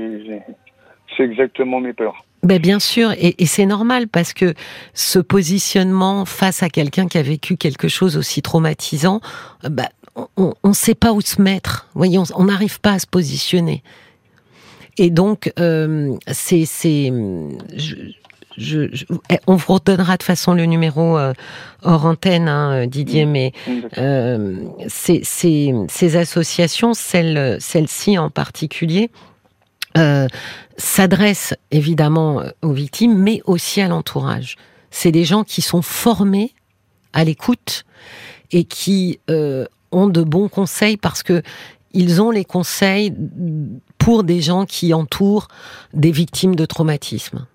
c'est 1.15 1.23
exactement 1.23 1.79
mes 1.79 1.93
peurs. 1.93 2.25
Ben 2.43 2.59
bien 2.59 2.79
sûr, 2.79 3.11
et, 3.11 3.35
et 3.37 3.45
c'est 3.45 3.67
normal 3.67 4.07
parce 4.07 4.33
que 4.33 4.55
ce 4.95 5.19
positionnement 5.19 6.25
face 6.25 6.63
à 6.63 6.69
quelqu'un 6.69 7.07
qui 7.07 7.19
a 7.19 7.21
vécu 7.21 7.55
quelque 7.55 7.87
chose 7.87 8.17
aussi 8.17 8.41
traumatisant, 8.41 9.21
ben, 9.69 9.87
on 10.37 10.53
ne 10.63 10.73
sait 10.73 10.95
pas 10.95 11.13
où 11.13 11.21
se 11.21 11.39
mettre. 11.39 11.87
Voyez, 11.93 12.17
on 12.35 12.43
n'arrive 12.45 12.81
pas 12.81 12.93
à 12.93 12.99
se 12.99 13.07
positionner. 13.07 13.83
Et 14.97 15.09
donc, 15.09 15.51
euh, 15.59 16.15
c'est, 16.27 16.65
je, 18.57 19.05
eh, 19.29 19.37
on 19.47 19.55
vous 19.55 19.73
redonnera 19.73 20.17
de 20.17 20.23
façon 20.23 20.53
le 20.53 20.65
numéro 20.65 21.17
euh, 21.17 21.33
hors 21.81 22.05
antenne, 22.05 22.47
hein, 22.47 22.87
Didier, 22.87 23.25
mm. 23.25 23.31
mais 23.31 23.53
euh, 23.97 24.65
ces, 24.87 26.17
associations, 26.17 26.93
celle, 26.93 27.57
celle-ci 27.59 28.17
en 28.17 28.29
particulier, 28.29 29.09
euh, 29.97 30.27
s'adressent 30.77 31.55
évidemment 31.71 32.43
aux 32.61 32.73
victimes, 32.73 33.17
mais 33.17 33.41
aussi 33.45 33.81
à 33.81 33.87
l'entourage. 33.87 34.57
C'est 34.89 35.11
des 35.11 35.25
gens 35.25 35.43
qui 35.43 35.61
sont 35.61 35.81
formés 35.81 36.53
à 37.13 37.23
l'écoute 37.23 37.83
et 38.51 38.63
qui 38.63 39.19
ont 39.27 40.07
de 40.07 40.23
bons 40.23 40.49
conseils 40.49 40.97
parce 40.97 41.23
que 41.23 41.41
ils 41.93 42.21
ont 42.21 42.31
les 42.31 42.45
conseils 42.45 43.13
pour 43.97 44.23
des 44.23 44.41
gens 44.41 44.65
qui 44.65 44.93
entourent 44.93 45.49
des 45.93 46.11
victimes 46.11 46.55
de 46.55 46.65
traumatisme. 46.65 47.45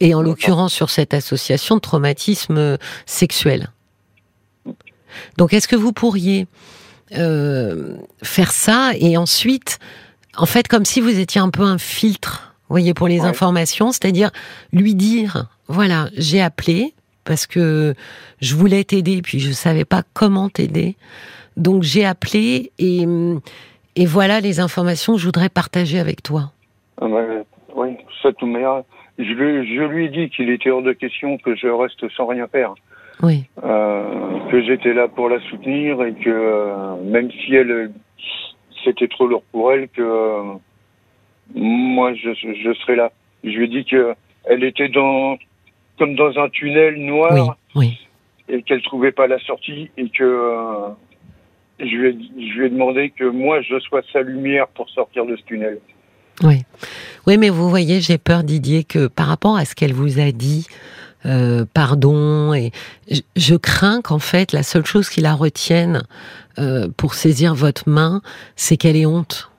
Et 0.00 0.14
en 0.14 0.22
l'occurrence 0.22 0.72
sur 0.72 0.90
cette 0.90 1.12
association 1.12 1.76
de 1.76 1.80
traumatisme 1.80 2.78
sexuel. 3.04 3.68
Donc 5.36 5.52
est-ce 5.52 5.68
que 5.68 5.76
vous 5.76 5.92
pourriez 5.92 6.46
euh, 7.12 7.96
faire 8.22 8.50
ça 8.50 8.92
et 8.98 9.16
ensuite, 9.16 9.78
en 10.36 10.46
fait, 10.46 10.68
comme 10.68 10.84
si 10.84 11.00
vous 11.00 11.18
étiez 11.18 11.40
un 11.40 11.50
peu 11.50 11.62
un 11.62 11.78
filtre, 11.78 12.54
vous 12.68 12.74
voyez, 12.74 12.94
pour 12.94 13.06
les 13.06 13.20
informations, 13.20 13.92
c'est-à-dire 13.92 14.30
lui 14.72 14.94
dire, 14.94 15.46
voilà, 15.68 16.08
j'ai 16.16 16.42
appelé 16.42 16.94
parce 17.24 17.46
que 17.46 17.94
je 18.40 18.54
voulais 18.54 18.84
t'aider, 18.84 19.22
puis 19.22 19.38
je 19.40 19.52
savais 19.52 19.84
pas 19.84 20.02
comment 20.14 20.48
t'aider, 20.48 20.96
donc 21.56 21.82
j'ai 21.82 22.04
appelé 22.04 22.72
et, 22.78 23.06
et 23.94 24.06
voilà 24.06 24.40
les 24.40 24.60
informations 24.60 25.14
que 25.14 25.20
je 25.20 25.26
voudrais 25.26 25.48
partager 25.48 25.98
avec 25.98 26.22
toi. 26.22 26.52
Ah 27.00 27.06
bah, 27.08 27.22
oui, 27.74 27.96
ça 28.22 28.32
tout 28.32 28.46
meilleur. 28.46 28.84
Je, 29.18 29.24
je 29.24 29.82
lui 29.84 30.06
ai 30.06 30.08
dit 30.08 30.28
qu'il 30.30 30.50
était 30.50 30.70
hors 30.70 30.82
de 30.82 30.92
question 30.92 31.38
que 31.38 31.54
je 31.56 31.68
reste 31.68 32.08
sans 32.10 32.26
rien 32.26 32.46
faire. 32.48 32.74
Oui. 33.22 33.44
Euh, 33.64 34.38
que 34.50 34.62
j'étais 34.62 34.92
là 34.92 35.08
pour 35.08 35.28
la 35.28 35.40
soutenir 35.48 36.02
et 36.02 36.12
que 36.12 36.28
euh, 36.28 36.96
même 37.04 37.30
si 37.30 37.54
elle 37.54 37.90
c'était 38.84 39.08
trop 39.08 39.26
lourd 39.26 39.42
pour 39.52 39.72
elle, 39.72 39.88
que 39.88 40.02
euh, 40.02 40.42
moi 41.54 42.12
je, 42.14 42.30
je 42.34 42.72
serais 42.74 42.96
là. 42.96 43.10
Je 43.42 43.50
lui 43.50 43.64
ai 43.64 43.68
dit 43.68 43.84
que 43.84 44.14
elle 44.44 44.64
était 44.64 44.88
dans 44.88 45.38
comme 45.98 46.14
dans 46.14 46.38
un 46.38 46.48
tunnel 46.50 46.96
noir 46.96 47.56
oui, 47.74 47.98
et 48.48 48.62
qu'elle 48.62 48.82
trouvait 48.82 49.12
pas 49.12 49.26
la 49.26 49.38
sortie 49.40 49.90
et 49.96 50.10
que 50.10 50.24
euh, 50.24 50.88
je, 51.80 51.84
lui 51.84 52.08
ai, 52.08 52.48
je 52.50 52.58
lui 52.58 52.66
ai 52.66 52.70
demandé 52.70 53.10
que 53.10 53.24
moi 53.24 53.62
je 53.62 53.78
sois 53.80 54.02
sa 54.12 54.20
lumière 54.20 54.68
pour 54.68 54.90
sortir 54.90 55.24
de 55.24 55.36
ce 55.36 55.42
tunnel. 55.44 55.80
Oui. 56.42 56.64
Oui, 57.26 57.38
mais 57.38 57.50
vous 57.50 57.68
voyez, 57.70 58.00
j'ai 58.00 58.18
peur, 58.18 58.44
Didier, 58.44 58.84
que 58.84 59.06
par 59.06 59.26
rapport 59.26 59.56
à 59.56 59.64
ce 59.64 59.74
qu'elle 59.74 59.92
vous 59.92 60.20
a 60.20 60.32
dit, 60.32 60.66
euh, 61.24 61.64
pardon, 61.72 62.54
et 62.54 62.72
je, 63.34 63.54
crains 63.56 64.00
qu'en 64.00 64.18
fait, 64.18 64.52
la 64.52 64.62
seule 64.62 64.86
chose 64.86 65.08
qui 65.08 65.20
la 65.20 65.34
retienne 65.34 66.04
euh, 66.58 66.88
pour 66.96 67.14
saisir 67.14 67.54
votre 67.54 67.88
main, 67.88 68.22
c'est 68.54 68.76
qu'elle 68.76 68.96
ait 68.96 69.06
honte. 69.06 69.50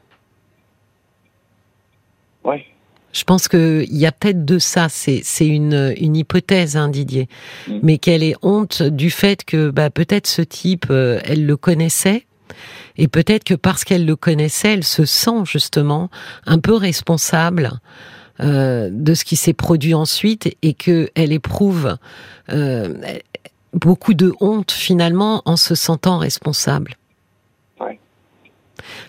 Oui. 2.44 2.64
Je 3.12 3.24
pense 3.24 3.48
qu'il 3.48 3.98
y 3.98 4.06
a 4.06 4.12
peut-être 4.12 4.46
de 4.46 4.60
ça, 4.60 4.88
c'est 4.90 5.24
une, 5.40 5.94
une 5.98 6.16
hypothèse, 6.16 6.78
hein, 6.78 6.88
Didier, 6.88 7.28
mm. 7.68 7.80
mais 7.82 7.98
qu'elle 7.98 8.24
ait 8.24 8.36
honte 8.44 8.84
du 8.84 9.10
fait 9.10 9.44
que 9.44 9.70
bah, 9.72 9.90
peut-être 9.90 10.28
ce 10.28 10.44
type, 10.44 10.86
euh, 10.90 11.20
elle 11.26 11.46
le 11.46 11.58
connaissait, 11.58 12.26
et 12.98 13.08
peut-être 13.08 13.44
que 13.44 13.54
parce 13.54 13.84
qu'elle 13.84 14.06
le 14.06 14.16
connaissait, 14.16 14.74
elle 14.74 14.84
se 14.84 15.06
sent 15.06 15.46
justement 15.46 16.10
un 16.46 16.60
peu 16.60 16.74
responsable 16.74 17.80
euh, 18.40 18.90
de 18.92 19.14
ce 19.14 19.26
qui 19.26 19.36
s'est 19.36 19.54
produit 19.54 19.94
ensuite 19.94 20.56
et 20.62 20.74
qu'elle 20.74 21.32
éprouve 21.32 21.98
euh, 22.52 22.94
beaucoup 23.74 24.14
de 24.14 24.34
honte 24.40 24.72
finalement 24.72 25.42
en 25.46 25.58
se 25.58 25.76
sentant 25.76 26.18
responsable. 26.18 26.96
Ouais. 27.80 28.00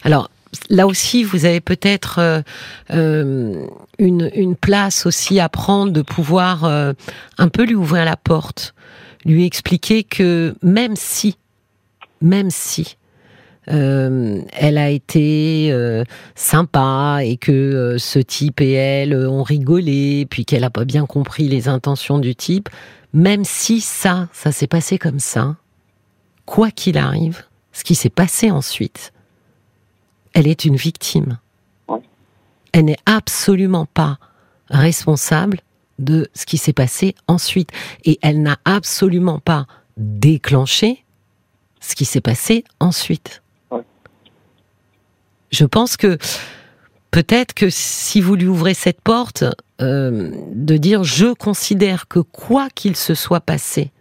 Alors, 0.03 0.31
là 0.71 0.87
aussi, 0.87 1.25
vous 1.25 1.45
avez 1.45 1.61
peut-être 1.61 2.19
euh, 2.19 2.43
euh 2.91 3.67
une, 3.99 4.31
une, 4.35 4.55
place 4.55 5.07
aussi 5.07 5.41
à 5.41 5.49
prendre 5.49 5.93
de 5.93 6.03
pouvoir 6.03 6.65
euh, 6.65 6.93
un 7.37 7.49
peu 7.49 7.65
lui 7.65 7.75
ouvrir 7.75 8.05
la 8.05 8.17
porte, 8.17 8.75
lui 9.25 9.45
expliquer 9.45 10.05
que 10.05 10.55
même 10.63 10.95
si, 10.95 11.37
même 12.21 12.51
si 12.51 12.97
euh, 13.71 14.43
elle 14.53 14.79
a 14.79 14.89
été 14.91 15.69
euh, 15.73 16.05
sympa 16.35 17.21
et 17.23 17.37
que 17.37 17.53
euh, 17.53 17.99
ce 17.99 18.19
type 18.19 18.61
et 18.61 18.73
elle 18.73 19.15
ont 19.15 19.43
rigolé, 19.43 20.27
puis 20.29 20.45
qu'elle 20.45 20.63
n'a 20.63 20.71
pas 20.71 20.85
bien 20.85 21.07
compris 21.07 21.49
les 21.49 21.69
intentions 21.69 22.19
du 22.19 22.35
type, 22.35 22.69
même 23.13 23.45
si 23.45 23.81
ça, 23.81 24.29
ça 24.33 24.53
s'est 24.53 24.67
passé 24.67 24.99
comme 24.99 25.21
ça, 25.21 25.57
quoi 26.47 26.71
qu'il 26.71 26.97
arrive, 26.97 27.45
ce 27.73 27.85
qui 27.85 27.95
s'est 27.95 28.11
passé 28.11 28.51
ensuite, 28.51 29.13
elle 30.33 30.47
est 30.47 30.65
une 30.65 30.77
victime. 30.77 31.39
Elle 32.73 32.87
n'est 32.87 32.99
absolument 33.07 33.87
pas 33.87 34.19
responsable 34.69 35.61
de 35.99 36.29
ce 36.35 36.47
qui 36.47 36.59
s'est 36.59 36.73
passé 36.73 37.15
ensuite. 37.27 37.71
Et 38.05 38.19
elle 38.23 38.43
n'a 38.43 38.59
absolument 38.65 39.41
pas 39.41 39.67
déclenché 39.97 41.05
ce 41.81 41.95
qui 41.95 42.05
s'est 42.05 42.21
passé 42.21 42.65
ensuite. 42.79 43.43
Je 45.51 45.65
pense 45.65 45.97
que 45.97 46.19
peut-être 47.11 47.55
que 47.55 47.71
si 47.71 48.21
vous 48.21 48.35
lui 48.35 48.47
ouvrez 48.47 48.75
cette 48.75 49.01
porte, 49.01 49.45
euh, 49.81 50.31
de 50.53 50.77
dire 50.77 51.05
je 51.05 51.33
considère 51.33 52.09
que 52.09 52.19
quoi 52.19 52.69
qu'il 52.71 52.97
se 52.97 53.15
soit 53.15 53.41
passé 53.41 53.93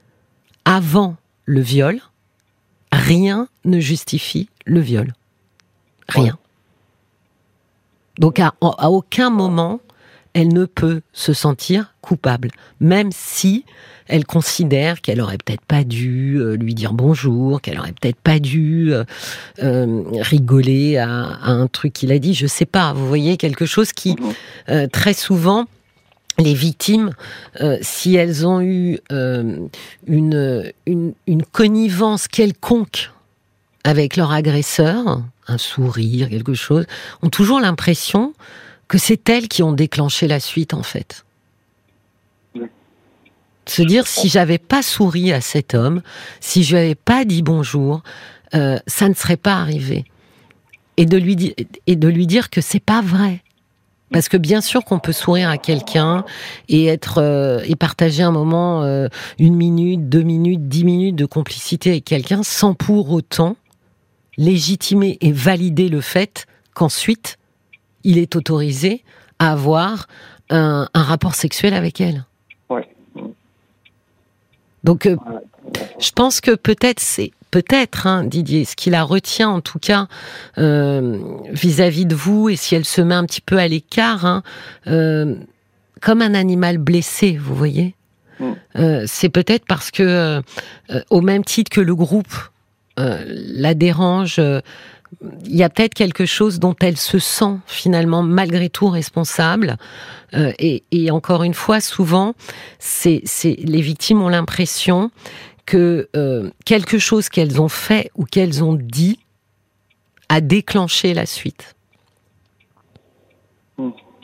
avant 0.65 1.15
le 1.45 1.61
viol, 1.61 1.99
rien 2.91 3.47
ne 3.63 3.79
justifie 3.79 4.49
le 4.65 4.79
viol. 4.79 5.13
Rien. 6.09 6.37
Donc 8.19 8.39
à, 8.39 8.53
à 8.61 8.89
aucun 8.89 9.29
moment, 9.29 9.79
elle 10.37 10.53
ne 10.53 10.65
peut 10.65 11.01
se 11.13 11.33
sentir 11.33 11.95
coupable, 12.01 12.51
même 12.79 13.09
si 13.11 13.65
elle 14.05 14.23
considère 14.23 15.01
qu'elle 15.01 15.19
aurait 15.19 15.39
peut-être 15.39 15.65
pas 15.65 15.83
dû 15.83 16.37
euh, 16.39 16.55
lui 16.55 16.75
dire 16.75 16.93
bonjour, 16.93 17.59
qu'elle 17.59 17.79
aurait 17.79 17.91
peut-être 17.99 18.19
pas 18.19 18.37
dû 18.37 18.93
euh, 18.93 19.03
euh, 19.63 20.03
rigoler 20.21 20.97
à, 20.97 21.09
un 21.09 21.65
truc 21.65 21.91
qu'il 21.91 22.11
a 22.11 22.19
dit. 22.19 22.35
Je 22.35 22.45
sais 22.45 22.67
pas. 22.67 22.93
Vous 22.93 23.07
voyez 23.07 23.37
quelque 23.37 23.65
chose 23.65 23.91
qui 23.93 24.15
très 24.91 25.13
souvent 25.13 25.65
les 26.37 26.53
victimes, 26.53 27.09
si 27.81 28.15
elles 28.15 28.45
ont 28.45 28.61
eu 28.61 28.99
une, 29.09 29.69
une, 30.05 31.13
une 31.25 31.43
connivence 31.43 32.27
quelconque 32.27 33.09
avec 33.83 34.15
leur 34.17 34.31
agresseur, 34.31 35.23
un 35.47 35.57
sourire, 35.57 36.29
quelque 36.29 36.53
chose, 36.53 36.85
ont 37.23 37.29
toujours 37.29 37.59
l'impression 37.59 38.33
que 38.87 38.97
c'est 38.97 39.27
elles 39.29 39.47
qui 39.47 39.63
ont 39.63 39.73
déclenché 39.73 40.27
la 40.27 40.39
suite 40.39 40.73
en 40.73 40.83
fait 40.83 41.25
se 43.69 43.81
dire 43.81 44.07
si 44.07 44.29
j'avais 44.29 44.57
pas 44.57 44.81
souri 44.81 45.31
à 45.31 45.41
cet 45.41 45.75
homme, 45.75 46.01
si 46.39 46.63
je 46.63 46.75
lui 46.75 46.83
avais 46.83 46.95
pas 46.95 47.25
dit 47.25 47.41
bonjour, 47.41 48.01
euh, 48.55 48.79
ça 48.87 49.09
ne 49.09 49.13
serait 49.13 49.37
pas 49.37 49.55
arrivé. 49.55 50.05
Et 50.97 51.05
de 51.05 51.17
lui, 51.17 51.35
dire 52.25 52.49
que 52.49 52.59
c'est 52.59 52.79
pas 52.79 53.01
vrai. 53.01 53.43
Parce 54.11 54.29
que 54.29 54.37
bien 54.37 54.61
sûr 54.61 54.83
qu'on 54.83 54.99
peut 54.99 55.11
sourire 55.11 55.49
à 55.49 55.57
quelqu'un 55.57 56.23
et 56.69 56.85
être 56.85 57.21
euh, 57.21 57.61
et 57.65 57.75
partager 57.75 58.23
un 58.23 58.31
moment, 58.31 58.83
euh, 58.83 59.09
une 59.37 59.55
minute, 59.55 60.09
deux 60.09 60.23
minutes, 60.23 60.67
dix 60.67 60.85
minutes 60.85 61.15
de 61.15 61.25
complicité 61.25 61.91
avec 61.91 62.05
quelqu'un, 62.05 62.41
sans 62.41 62.73
pour 62.73 63.11
autant 63.11 63.57
légitimer 64.37 65.17
et 65.21 65.31
valider 65.31 65.89
le 65.89 66.01
fait 66.01 66.47
qu'ensuite 66.73 67.37
il 68.07 68.17
est 68.17 68.35
autorisé 68.35 69.03
à 69.37 69.51
avoir 69.51 70.07
un, 70.49 70.87
un 70.93 71.03
rapport 71.03 71.35
sexuel 71.35 71.73
avec 71.73 72.01
elle. 72.01 72.25
Donc, 74.83 75.05
euh, 75.05 75.17
je 75.99 76.11
pense 76.11 76.39
que 76.39 76.55
peut-être 76.55 77.01
c'est 77.01 77.31
peut-être 77.51 78.07
hein, 78.07 78.23
Didier, 78.23 78.65
ce 78.65 78.75
qui 78.75 78.89
la 78.89 79.03
retient 79.03 79.49
en 79.49 79.61
tout 79.61 79.79
cas 79.79 80.07
euh, 80.57 81.19
vis-à-vis 81.51 82.05
de 82.05 82.15
vous, 82.15 82.49
et 82.49 82.55
si 82.55 82.75
elle 82.75 82.85
se 82.85 83.01
met 83.01 83.15
un 83.15 83.25
petit 83.25 83.41
peu 83.41 83.57
à 83.57 83.67
l'écart, 83.67 84.25
hein, 84.25 84.43
euh, 84.87 85.35
comme 86.01 86.21
un 86.21 86.33
animal 86.33 86.77
blessé, 86.77 87.37
vous 87.37 87.55
voyez. 87.55 87.95
Mm. 88.39 88.51
Euh, 88.77 89.03
c'est 89.07 89.29
peut-être 89.29 89.65
parce 89.65 89.91
que, 89.91 90.41
au 91.09 91.21
même 91.21 91.43
titre 91.43 91.71
que 91.71 91.81
le 91.81 91.95
groupe 91.95 92.33
la 92.97 93.75
dérange, 93.75 94.41
il 95.45 95.55
y 95.55 95.63
a 95.63 95.69
peut-être 95.69 95.93
quelque 95.93 96.25
chose 96.25 96.59
dont 96.59 96.75
elle 96.79 96.97
se 96.97 97.19
sent 97.19 97.57
finalement 97.65 98.23
malgré 98.23 98.69
tout 98.69 98.89
responsable. 98.89 99.77
Euh, 100.33 100.51
et, 100.59 100.83
et 100.91 101.11
encore 101.11 101.43
une 101.43 101.53
fois, 101.53 101.79
souvent, 101.79 102.33
c'est, 102.79 103.23
les 103.43 103.81
victimes 103.81 104.21
ont 104.21 104.29
l'impression 104.29 105.11
que 105.65 106.09
euh, 106.15 106.49
quelque 106.65 106.97
chose 106.97 107.29
qu'elles 107.29 107.61
ont 107.61 107.69
fait 107.69 108.11
ou 108.15 108.25
qu'elles 108.25 108.63
ont 108.63 108.73
dit 108.73 109.19
a 110.29 110.41
déclenché 110.41 111.13
la 111.13 111.25
suite. 111.25 111.75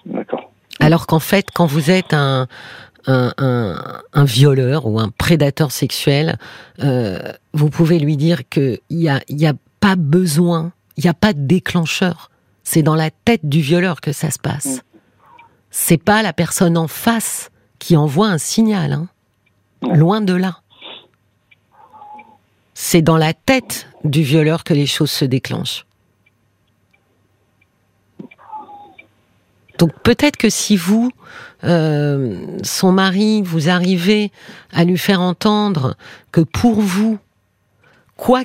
D'accord. 0.06 0.52
Alors 0.80 1.08
qu'en 1.08 1.20
fait, 1.20 1.48
quand 1.54 1.66
vous 1.66 1.92
êtes 1.92 2.14
un, 2.14 2.48
un, 3.08 3.34
un, 3.38 4.02
un 4.12 4.24
violeur 4.26 4.86
ou 4.86 5.00
un 5.00 5.10
prédateur 5.10 5.72
sexuel, 5.72 6.38
euh, 6.82 7.20
vous 7.54 7.70
pouvez 7.70 8.00
lui 8.00 8.18
dire 8.18 8.48
qu'il 8.50 8.80
n'y 8.90 9.08
a, 9.08 9.22
il 9.30 9.40
y 9.40 9.48
a 9.48 9.54
pas 9.84 9.98
besoin, 9.98 10.72
il 10.96 11.04
n'y 11.04 11.10
a 11.10 11.14
pas 11.14 11.34
de 11.34 11.46
déclencheur. 11.46 12.32
C'est 12.64 12.84
dans 12.84 12.96
la 12.96 13.12
tête 13.12 13.42
du 13.44 13.60
violeur 13.60 14.00
que 14.00 14.14
ça 14.14 14.32
se 14.32 14.40
passe. 14.40 14.82
C'est 15.72 15.98
pas 15.98 16.24
la 16.24 16.32
personne 16.32 16.78
en 16.78 16.88
face 16.88 17.52
qui 17.80 17.98
envoie 17.98 18.30
un 18.30 18.38
signal. 18.38 18.94
Hein. 18.94 19.10
Loin 19.82 20.22
de 20.22 20.34
là. 20.34 20.62
C'est 22.74 23.02
dans 23.02 23.18
la 23.18 23.34
tête 23.34 23.90
du 24.06 24.24
violeur 24.24 24.64
que 24.64 24.74
les 24.74 24.86
choses 24.86 25.12
se 25.12 25.26
déclenchent. 25.26 25.86
Donc 29.80 29.92
peut-être 30.02 30.38
que 30.38 30.50
si 30.50 30.78
vous, 30.78 31.12
euh, 31.66 32.58
son 32.64 32.94
mari, 32.94 33.42
vous 33.42 33.68
arrivez 33.68 34.32
à 34.72 34.86
lui 34.86 34.98
faire 34.98 35.20
entendre 35.20 35.98
que 36.32 36.40
pour 36.40 36.80
vous, 36.80 37.20
quoi 38.24 38.44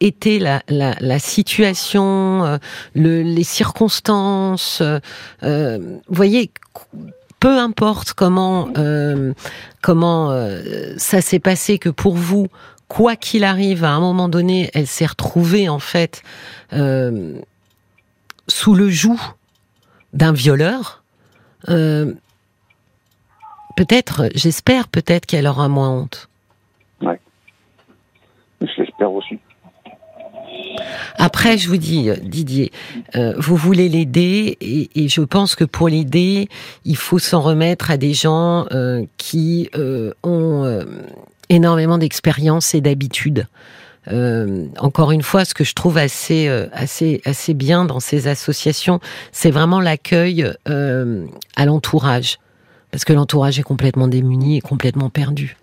été 0.00 0.40
la, 0.40 0.60
la, 0.68 0.96
la 0.98 1.20
situation, 1.20 2.44
euh, 2.44 2.58
le, 2.96 3.22
les 3.22 3.44
circonstances, 3.44 4.82
euh, 5.44 5.98
voyez, 6.08 6.50
peu 7.38 7.56
importe 7.56 8.12
comment 8.12 8.70
euh, 8.76 9.32
comment 9.82 10.32
euh, 10.32 10.94
ça 10.96 11.20
s'est 11.20 11.38
passé, 11.38 11.78
que 11.78 11.90
pour 11.90 12.16
vous, 12.16 12.48
quoi 12.88 13.14
qu'il 13.14 13.44
arrive, 13.44 13.84
à 13.84 13.90
un 13.90 14.00
moment 14.00 14.28
donné, 14.28 14.68
elle 14.74 14.88
s'est 14.88 15.06
retrouvée 15.06 15.68
en 15.68 15.78
fait 15.78 16.24
euh, 16.72 17.38
sous 18.48 18.74
le 18.74 18.90
joug 18.90 19.20
d'un 20.12 20.32
violeur. 20.32 21.04
euh, 21.68 22.14
peut-être, 23.76 24.28
j'espère 24.34 24.88
peut-être 24.88 25.24
qu'elle 25.24 25.46
aura 25.46 25.68
moins 25.68 25.90
honte. 25.90 26.29
Après, 31.16 31.58
je 31.58 31.68
vous 31.68 31.76
dis, 31.76 32.10
Didier, 32.22 32.72
euh, 33.14 33.34
vous 33.36 33.56
voulez 33.56 33.88
l'aider 33.88 34.56
et, 34.60 35.08
je 35.08 35.20
pense 35.20 35.54
que 35.54 35.64
pour 35.64 35.88
l'aider, 35.88 36.48
il 36.84 36.96
faut 36.96 37.18
s'en 37.18 37.40
remettre 37.40 37.90
à 37.90 37.96
des 37.96 38.14
gens 38.14 38.66
euh, 38.72 39.04
qui 39.16 39.68
euh, 39.76 40.12
ont 40.22 40.84
énormément 41.48 41.98
d'expérience 41.98 42.74
et 42.74 42.80
d'habitude. 42.80 43.46
Encore 44.78 45.12
une 45.12 45.22
fois, 45.22 45.44
ce 45.44 45.54
que 45.54 45.62
je 45.62 45.74
trouve 45.74 45.96
assez, 45.98 46.48
assez, 46.72 47.20
assez 47.24 47.54
bien 47.54 47.84
dans 47.84 48.00
ces 48.00 48.26
associations, 48.26 48.98
c'est 49.30 49.50
vraiment 49.50 49.80
l'accueil 49.80 50.50
à 50.64 51.66
l'entourage, 51.66 52.38
parce 52.90 53.04
que 53.04 53.12
l'entourage 53.12 53.60
est 53.60 53.62
complètement 53.62 54.08
démuni 54.08 54.56
et 54.56 54.60
complètement 54.60 55.10
perdu. 55.10 55.59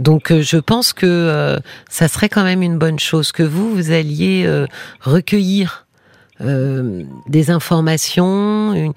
Donc 0.00 0.32
euh, 0.32 0.40
je 0.40 0.56
pense 0.56 0.92
que 0.92 1.06
euh, 1.06 1.58
ça 1.88 2.08
serait 2.08 2.30
quand 2.30 2.42
même 2.42 2.62
une 2.62 2.78
bonne 2.78 2.98
chose 2.98 3.30
que 3.32 3.42
vous, 3.42 3.72
vous 3.72 3.92
alliez 3.92 4.44
euh, 4.46 4.66
recueillir 5.00 5.86
des 6.42 7.50
informations, 7.50 8.94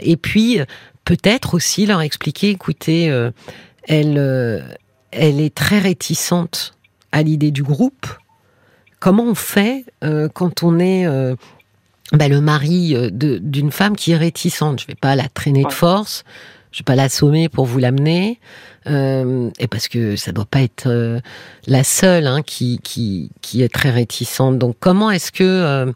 et 0.00 0.16
puis 0.16 0.58
peut-être 1.04 1.52
aussi 1.52 1.84
leur 1.84 2.00
expliquer, 2.00 2.48
écoutez, 2.48 3.08
elle, 3.82 4.64
elle 5.10 5.40
est 5.42 5.54
très 5.54 5.80
réticente 5.80 6.72
à 7.12 7.22
l'idée 7.22 7.50
du 7.50 7.62
groupe. 7.62 8.06
Comment 9.00 9.24
on 9.24 9.34
fait 9.34 9.84
quand 10.32 10.62
on 10.62 10.78
est 10.78 11.06
bah, 12.12 12.28
le 12.28 12.40
mari 12.40 12.94
euh, 12.94 13.10
d'une 13.10 13.72
femme 13.72 13.96
qui 13.96 14.12
est 14.12 14.16
réticente 14.16 14.80
Je 14.80 14.86
vais 14.86 14.94
pas 14.94 15.16
la 15.16 15.28
traîner 15.28 15.64
de 15.64 15.72
force, 15.72 16.24
je 16.70 16.78
vais 16.80 16.84
pas 16.84 16.96
l'assommer 16.96 17.48
pour 17.48 17.66
vous 17.66 17.78
l'amener. 17.78 18.38
Euh, 18.88 19.50
et 19.60 19.68
parce 19.68 19.86
que 19.86 20.16
ça 20.16 20.32
doit 20.32 20.44
pas 20.44 20.60
être 20.60 20.88
euh, 20.88 21.20
la 21.68 21.84
seule 21.84 22.26
hein, 22.26 22.42
qui, 22.42 22.80
qui, 22.82 23.30
qui 23.40 23.62
est 23.62 23.72
très 23.72 23.90
réticente. 23.90 24.58
Donc 24.58 24.76
comment 24.80 25.10
est-ce 25.10 25.30
que 25.30 25.44
euh, 25.44 25.92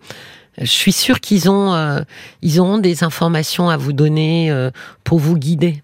je 0.59 0.70
suis 0.70 0.92
sûre 0.92 1.20
qu'ils 1.20 1.50
ont 1.50 1.74
euh, 1.74 2.00
ils 2.42 2.61
auront 2.61 2.79
des 2.79 3.02
informations 3.02 3.68
à 3.68 3.76
vous 3.76 3.92
donner 3.92 4.52
euh, 4.52 4.70
pour 5.02 5.18
vous 5.18 5.37
guider? 5.37 5.83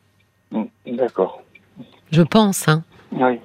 D'accord. 0.86 1.42
Je 2.12 2.22
pense. 2.22 2.68
Hein. 2.68 2.84
Oui. 3.10 3.40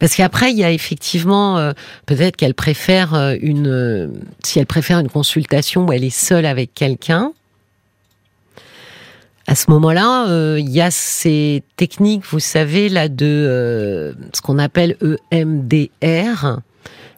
Parce 0.00 0.16
qu'après, 0.16 0.50
il 0.50 0.58
y 0.58 0.64
a 0.64 0.72
effectivement 0.72 1.58
euh, 1.58 1.72
peut-être 2.06 2.36
qu'elle 2.36 2.54
préfère 2.54 3.14
euh, 3.14 3.36
une 3.40 3.68
euh, 3.68 4.08
si 4.42 4.58
elle 4.58 4.66
préfère 4.66 4.98
une 4.98 5.08
consultation 5.08 5.86
où 5.86 5.92
elle 5.92 6.02
est 6.04 6.10
seule 6.10 6.46
avec 6.46 6.74
quelqu'un. 6.74 7.32
À 9.46 9.54
ce 9.54 9.70
moment-là, 9.70 10.28
euh, 10.28 10.58
il 10.58 10.70
y 10.70 10.80
a 10.80 10.90
ces 10.90 11.62
techniques, 11.76 12.24
vous 12.26 12.40
savez, 12.40 12.88
là 12.88 13.08
de 13.08 13.26
euh, 13.26 14.12
ce 14.32 14.40
qu'on 14.40 14.58
appelle 14.58 14.96
EMDR, 15.32 16.60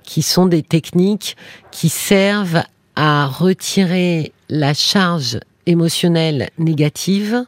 qui 0.02 0.22
sont 0.22 0.46
des 0.46 0.62
techniques 0.62 1.36
qui 1.70 1.88
servent 1.88 2.62
à 2.96 3.26
retirer 3.26 4.32
la 4.48 4.74
charge 4.74 5.40
émotionnelle 5.66 6.50
négative 6.58 7.44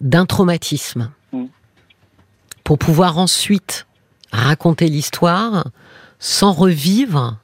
d'un 0.00 0.26
traumatisme 0.26 1.10
Mm. 1.32 1.46
pour 2.64 2.78
pouvoir 2.78 3.18
ensuite 3.18 3.86
raconter 4.32 4.88
l'histoire 4.88 5.68
sans 6.18 6.52
revivre 6.52 7.38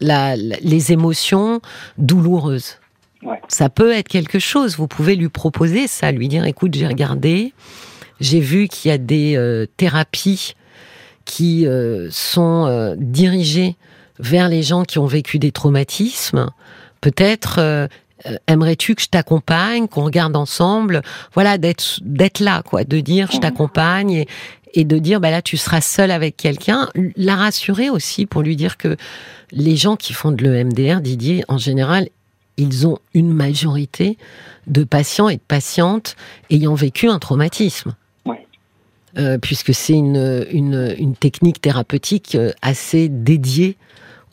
la- 0.00 0.36
la- 0.36 0.56
les 0.60 0.92
émotions 0.92 1.60
douloureuses. 1.98 2.78
Ouais. 3.22 3.40
Ça 3.48 3.68
peut 3.70 3.92
être 3.92 4.08
quelque 4.08 4.38
chose. 4.38 4.76
Vous 4.76 4.86
pouvez 4.88 5.16
lui 5.16 5.28
proposer 5.28 5.86
ça, 5.86 6.12
lui 6.12 6.28
dire 6.28 6.44
écoute, 6.44 6.74
j'ai 6.74 6.86
regardé, 6.86 7.54
j'ai 8.20 8.40
vu 8.40 8.68
qu'il 8.68 8.90
y 8.90 8.94
a 8.94 8.98
des 8.98 9.36
euh, 9.36 9.66
thérapies 9.76 10.54
qui 11.24 11.66
euh, 11.66 12.08
sont 12.10 12.66
euh, 12.66 12.94
dirigées 12.98 13.76
vers 14.18 14.48
les 14.48 14.62
gens 14.62 14.82
qui 14.84 14.98
ont 14.98 15.06
vécu 15.06 15.38
des 15.38 15.52
traumatismes. 15.52 16.50
Peut-être 17.00 17.88
aimerais-tu 18.46 18.94
que 18.94 19.02
je 19.02 19.08
t'accompagne, 19.08 19.88
qu'on 19.88 20.04
regarde 20.04 20.36
ensemble, 20.36 21.02
voilà, 21.34 21.58
d'être 21.58 21.98
d'être 22.02 22.40
là, 22.40 22.62
quoi, 22.62 22.84
de 22.84 23.00
dire 23.00 23.28
je 23.30 23.36
Mhm. 23.36 23.42
t'accompagne 23.42 24.10
et, 24.12 24.28
et 24.74 24.84
de 24.84 24.98
dire 24.98 25.20
bah 25.20 25.30
là 25.30 25.42
tu 25.42 25.56
seras 25.56 25.80
seul 25.80 26.10
avec 26.10 26.36
quelqu'un, 26.36 26.88
la 27.16 27.36
rassurer 27.36 27.90
aussi 27.90 28.26
pour 28.26 28.42
lui 28.42 28.56
dire 28.56 28.76
que 28.76 28.96
les 29.52 29.76
gens 29.76 29.96
qui 29.96 30.12
font 30.12 30.32
de 30.32 30.42
l'EMDR, 30.42 31.00
Didier, 31.00 31.44
en 31.48 31.58
général, 31.58 32.08
ils 32.56 32.86
ont 32.86 32.98
une 33.14 33.32
majorité 33.32 34.16
de 34.66 34.84
patients 34.84 35.28
et 35.28 35.36
de 35.36 35.42
patientes 35.46 36.16
ayant 36.50 36.74
vécu 36.74 37.08
un 37.08 37.18
traumatisme. 37.18 37.94
Ouais. 38.26 38.46
Euh, 39.18 39.38
puisque 39.38 39.74
c'est 39.74 39.92
une, 39.92 40.46
une, 40.50 40.94
une 40.98 41.14
technique 41.16 41.60
thérapeutique 41.60 42.34
euh, 42.36 42.52
assez 42.62 43.08
dédiée 43.08 43.76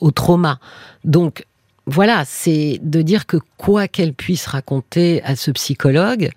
au 0.00 0.10
trauma. 0.12 0.58
Donc, 1.04 1.44
voilà, 1.86 2.24
c'est 2.24 2.78
de 2.82 3.02
dire 3.02 3.26
que 3.26 3.36
quoi 3.56 3.88
qu'elle 3.88 4.14
puisse 4.14 4.46
raconter 4.46 5.22
à 5.24 5.34
ce 5.34 5.50
psychologue, 5.50 6.30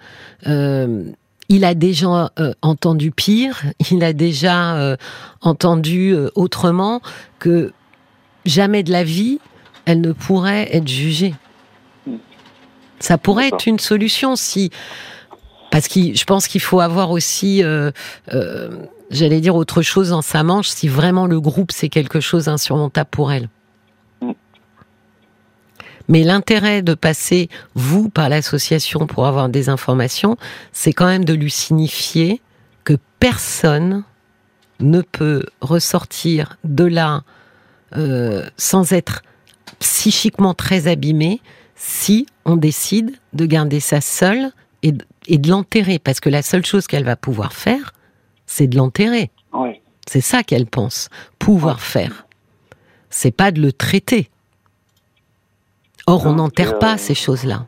euh, 0.47 1.03
il 1.49 1.63
a 1.63 1.75
déjà 1.75 2.31
euh, 2.39 2.53
entendu 2.63 3.11
pire, 3.11 3.63
il 3.91 4.03
a 4.03 4.13
déjà 4.13 4.75
euh, 4.77 4.97
entendu 5.41 6.15
autrement 6.33 7.01
que 7.37 7.73
jamais 8.45 8.83
de 8.83 8.91
la 8.91 9.03
vie, 9.03 9.39
elle 9.85 10.01
ne 10.01 10.13
pourrait 10.13 10.75
être 10.75 10.87
jugée. 10.87 11.35
Ça 12.99 13.17
pourrait 13.19 13.49
être 13.49 13.67
une 13.67 13.77
solution 13.77 14.35
si, 14.35 14.71
parce 15.69 15.87
que 15.87 16.15
je 16.15 16.23
pense 16.23 16.47
qu'il 16.47 16.61
faut 16.61 16.79
avoir 16.79 17.11
aussi, 17.11 17.61
j'allais 19.11 19.41
dire 19.41 19.55
autre 19.55 19.81
chose 19.83 20.09
dans 20.09 20.21
sa 20.23 20.43
manche, 20.43 20.69
si 20.69 20.87
vraiment 20.87 21.27
le 21.27 21.39
groupe 21.39 21.71
c'est 21.71 21.89
quelque 21.89 22.19
chose 22.19 22.45
d'insurmontable 22.45 23.09
pour 23.11 23.31
elle. 23.31 23.49
Mais 26.07 26.23
l'intérêt 26.23 26.81
de 26.81 26.93
passer 26.93 27.49
vous 27.73 28.09
par 28.09 28.29
l'association 28.29 29.07
pour 29.07 29.25
avoir 29.25 29.49
des 29.49 29.69
informations, 29.69 30.37
c'est 30.71 30.93
quand 30.93 31.07
même 31.07 31.25
de 31.25 31.33
lui 31.33 31.51
signifier 31.51 32.41
que 32.83 32.97
personne 33.19 34.03
ne 34.79 35.01
peut 35.01 35.43
ressortir 35.61 36.57
de 36.63 36.83
là 36.83 37.23
euh, 37.97 38.45
sans 38.57 38.91
être 38.93 39.21
psychiquement 39.79 40.53
très 40.53 40.87
abîmé 40.87 41.41
si 41.75 42.25
on 42.45 42.55
décide 42.55 43.11
de 43.33 43.45
garder 43.45 43.79
ça 43.79 44.01
seule 44.01 44.51
et, 44.83 44.91
de- 44.91 45.05
et 45.27 45.37
de 45.37 45.49
l'enterrer. 45.49 45.97
Parce 45.99 46.19
que 46.19 46.29
la 46.29 46.41
seule 46.41 46.65
chose 46.65 46.87
qu'elle 46.87 47.03
va 47.03 47.15
pouvoir 47.15 47.53
faire, 47.53 47.93
c'est 48.45 48.67
de 48.67 48.77
l'enterrer. 48.77 49.31
Oui. 49.53 49.81
C'est 50.07 50.21
ça 50.21 50.43
qu'elle 50.43 50.67
pense 50.67 51.09
pouvoir 51.39 51.79
faire. 51.81 52.27
C'est 53.09 53.31
pas 53.31 53.51
de 53.51 53.61
le 53.61 53.71
traiter. 53.73 54.29
Or, 56.07 56.25
on 56.25 56.33
n'enterre 56.33 56.75
euh, 56.75 56.79
pas 56.79 56.97
ces 56.97 57.15
choses-là. 57.15 57.65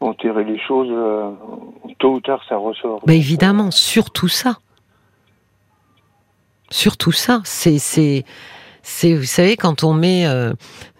Enterrer 0.00 0.44
les 0.44 0.58
choses, 0.58 0.88
euh, 0.90 1.30
tôt 1.98 2.14
ou 2.14 2.20
tard, 2.20 2.42
ça 2.48 2.56
ressort. 2.56 3.00
Ben 3.06 3.14
évidemment, 3.14 3.70
surtout 3.70 4.28
ça. 4.28 4.58
Surtout 6.70 7.12
ça. 7.12 7.42
C'est, 7.44 8.24
c'est, 8.82 9.14
vous 9.14 9.24
savez, 9.24 9.56
quand 9.56 9.84
on 9.84 9.92
met 9.92 10.26
euh, 10.26 10.52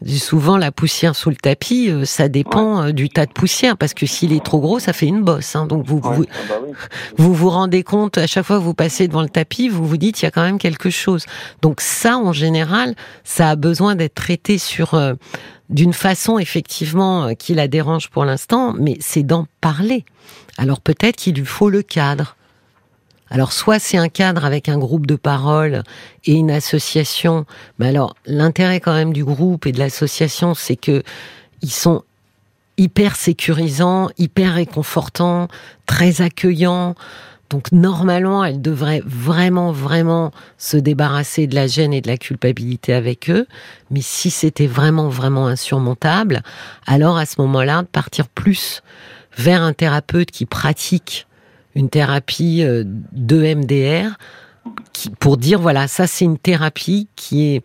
souvent 0.06 0.56
la 0.56 0.70
poussière 0.72 1.16
sous 1.16 1.30
le 1.30 1.36
tapis, 1.36 1.88
euh, 1.90 2.04
ça 2.04 2.28
dépend 2.28 2.82
euh, 2.84 2.92
du 2.92 3.08
tas 3.08 3.26
de 3.26 3.32
poussière, 3.32 3.76
parce 3.76 3.94
que 3.94 4.06
s'il 4.06 4.32
est 4.32 4.44
trop 4.44 4.60
gros, 4.60 4.78
ça 4.78 4.92
fait 4.92 5.06
une 5.06 5.22
bosse. 5.22 5.56
hein. 5.56 5.66
donc 5.66 5.86
vous, 5.86 5.98
Ouais, 6.00 6.16
vous, 6.16 6.24
ah 6.30 6.36
bah 6.48 6.54
oui. 6.66 6.72
vous 7.16 7.34
vous 7.34 7.50
rendez 7.50 7.82
compte, 7.82 8.18
à 8.18 8.26
chaque 8.26 8.44
fois 8.44 8.58
que 8.58 8.62
vous 8.62 8.74
passez 8.74 9.08
devant 9.08 9.22
le 9.22 9.28
tapis, 9.28 9.68
vous 9.68 9.86
vous 9.86 9.96
dites, 9.96 10.20
il 10.20 10.24
y 10.24 10.28
a 10.28 10.30
quand 10.30 10.42
même 10.42 10.58
quelque 10.58 10.90
chose. 10.90 11.24
Donc 11.62 11.80
ça, 11.80 12.16
en 12.18 12.32
général, 12.32 12.94
ça 13.24 13.50
a 13.50 13.56
besoin 13.56 13.94
d'être 13.94 14.14
traité 14.14 14.58
sur 14.58 14.94
euh, 14.94 15.14
d'une 15.68 15.92
façon, 15.92 16.38
effectivement, 16.38 17.24
euh, 17.28 17.32
qui 17.34 17.54
la 17.54 17.68
dérange 17.68 18.10
pour 18.10 18.24
l'instant, 18.24 18.74
mais 18.78 18.96
c'est 19.00 19.22
d'en 19.22 19.46
parler. 19.60 20.04
Alors 20.58 20.80
peut-être 20.80 21.16
qu'il 21.16 21.34
lui 21.36 21.46
faut 21.46 21.70
le 21.70 21.82
cadre. 21.82 22.36
Alors 23.30 23.52
soit 23.52 23.78
c'est 23.78 23.96
un 23.96 24.08
cadre 24.08 24.44
avec 24.44 24.68
un 24.68 24.76
groupe 24.76 25.06
de 25.06 25.14
parole 25.14 25.84
et 26.24 26.32
une 26.32 26.50
association, 26.50 27.46
mais 27.78 27.88
alors 27.88 28.16
l'intérêt 28.26 28.80
quand 28.80 28.92
même 28.92 29.12
du 29.12 29.24
groupe 29.24 29.66
et 29.66 29.72
de 29.72 29.78
l'association, 29.78 30.54
c'est 30.54 30.76
que 30.76 31.02
ils 31.62 31.70
sont 31.70 32.02
hyper 32.76 33.14
sécurisants, 33.14 34.08
hyper 34.18 34.54
réconfortants, 34.54 35.48
très 35.86 36.22
accueillants. 36.22 36.94
Donc 37.50 37.72
normalement, 37.72 38.44
elle 38.44 38.62
devrait 38.62 39.02
vraiment, 39.04 39.70
vraiment 39.70 40.32
se 40.56 40.76
débarrasser 40.76 41.46
de 41.46 41.54
la 41.54 41.66
gêne 41.66 41.92
et 41.92 42.00
de 42.00 42.08
la 42.08 42.16
culpabilité 42.16 42.94
avec 42.94 43.28
eux. 43.28 43.46
Mais 43.90 44.00
si 44.02 44.30
c'était 44.30 44.68
vraiment, 44.68 45.08
vraiment 45.08 45.46
insurmontable, 45.46 46.42
alors 46.86 47.18
à 47.18 47.26
ce 47.26 47.40
moment-là, 47.42 47.82
de 47.82 47.88
partir 47.88 48.28
plus 48.28 48.82
vers 49.36 49.62
un 49.62 49.72
thérapeute 49.72 50.30
qui 50.30 50.46
pratique 50.46 51.26
une 51.74 51.88
thérapie 51.88 52.62
euh, 52.62 52.84
de 52.86 53.54
MDR, 53.54 54.16
qui, 54.92 55.10
pour 55.10 55.36
dire 55.36 55.60
voilà, 55.60 55.88
ça 55.88 56.06
c'est 56.06 56.24
une 56.24 56.38
thérapie 56.38 57.08
qui 57.16 57.46
est 57.46 57.62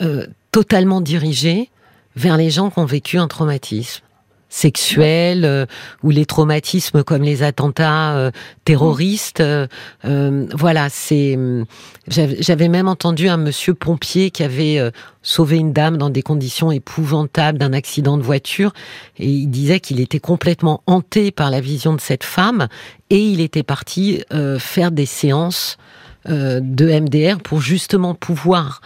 euh, 0.00 0.26
totalement 0.52 1.00
dirigée 1.00 1.70
vers 2.16 2.36
les 2.36 2.50
gens 2.50 2.70
qui 2.70 2.78
ont 2.78 2.86
vécu 2.86 3.18
un 3.18 3.28
traumatisme 3.28 4.02
sexuel 4.50 5.44
euh, 5.46 5.64
ou 6.02 6.10
les 6.10 6.26
traumatismes 6.26 7.02
comme 7.04 7.22
les 7.22 7.42
attentats 7.42 8.16
euh, 8.16 8.30
terroristes. 8.64 9.40
euh, 9.40 9.66
euh, 10.04 10.46
voilà, 10.52 10.88
c'est. 10.90 11.36
hum, 11.36 11.64
J'avais 12.08 12.68
même 12.68 12.88
entendu 12.88 13.28
un 13.28 13.36
monsieur 13.38 13.72
pompier 13.74 14.30
qui 14.30 14.42
avait 14.42 14.78
euh, 14.78 14.90
sauvé 15.22 15.56
une 15.56 15.72
dame 15.72 15.96
dans 15.96 16.10
des 16.10 16.22
conditions 16.22 16.72
épouvantables 16.72 17.58
d'un 17.58 17.72
accident 17.72 18.18
de 18.18 18.22
voiture 18.22 18.72
et 19.18 19.28
il 19.28 19.46
disait 19.48 19.80
qu'il 19.80 20.00
était 20.00 20.18
complètement 20.20 20.82
hanté 20.86 21.30
par 21.30 21.50
la 21.50 21.60
vision 21.60 21.94
de 21.94 22.00
cette 22.00 22.24
femme 22.24 22.66
et 23.10 23.20
il 23.20 23.40
était 23.40 23.62
parti 23.62 24.24
euh, 24.32 24.58
faire 24.58 24.90
des 24.90 25.06
séances 25.06 25.78
de 26.26 27.00
MDR 27.00 27.38
pour 27.40 27.62
justement 27.62 28.14
pouvoir 28.14 28.82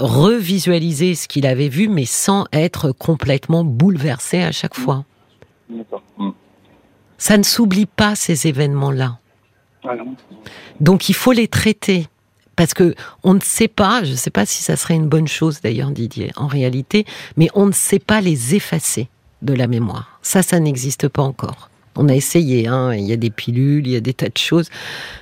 revisualiser 0.00 1.14
ce 1.14 1.28
qu'il 1.28 1.46
avait 1.46 1.68
vu, 1.68 1.88
mais 1.88 2.06
sans 2.06 2.46
être 2.52 2.92
complètement 2.92 3.64
bouleversé 3.64 4.42
à 4.42 4.50
chaque 4.50 4.74
fois. 4.74 5.04
Ça 7.18 7.36
ne 7.36 7.42
s'oublie 7.42 7.86
pas 7.86 8.14
ces 8.14 8.46
événements-là. 8.46 9.18
Ah. 9.84 9.94
Donc 10.80 11.08
il 11.08 11.14
faut 11.14 11.32
les 11.32 11.48
traiter. 11.48 12.06
Parce 12.56 12.74
que 12.74 12.94
on 13.22 13.34
ne 13.34 13.40
sait 13.40 13.68
pas, 13.68 14.04
je 14.04 14.10
ne 14.10 14.16
sais 14.16 14.30
pas 14.30 14.44
si 14.44 14.62
ça 14.62 14.76
serait 14.76 14.94
une 14.94 15.08
bonne 15.08 15.28
chose 15.28 15.60
d'ailleurs 15.62 15.90
Didier, 15.90 16.30
en 16.36 16.46
réalité, 16.46 17.06
mais 17.36 17.48
on 17.54 17.66
ne 17.66 17.72
sait 17.72 17.98
pas 17.98 18.20
les 18.20 18.54
effacer 18.54 19.08
de 19.40 19.54
la 19.54 19.66
mémoire. 19.66 20.18
Ça, 20.20 20.42
ça 20.42 20.60
n'existe 20.60 21.08
pas 21.08 21.22
encore. 21.22 21.70
On 21.96 22.08
a 22.08 22.14
essayé, 22.14 22.66
hein, 22.66 22.92
il 22.92 23.04
y 23.04 23.12
a 23.12 23.16
des 23.16 23.30
pilules, 23.30 23.86
il 23.86 23.92
y 23.92 23.96
a 23.96 24.00
des 24.00 24.14
tas 24.14 24.28
de 24.28 24.36
choses. 24.36 24.68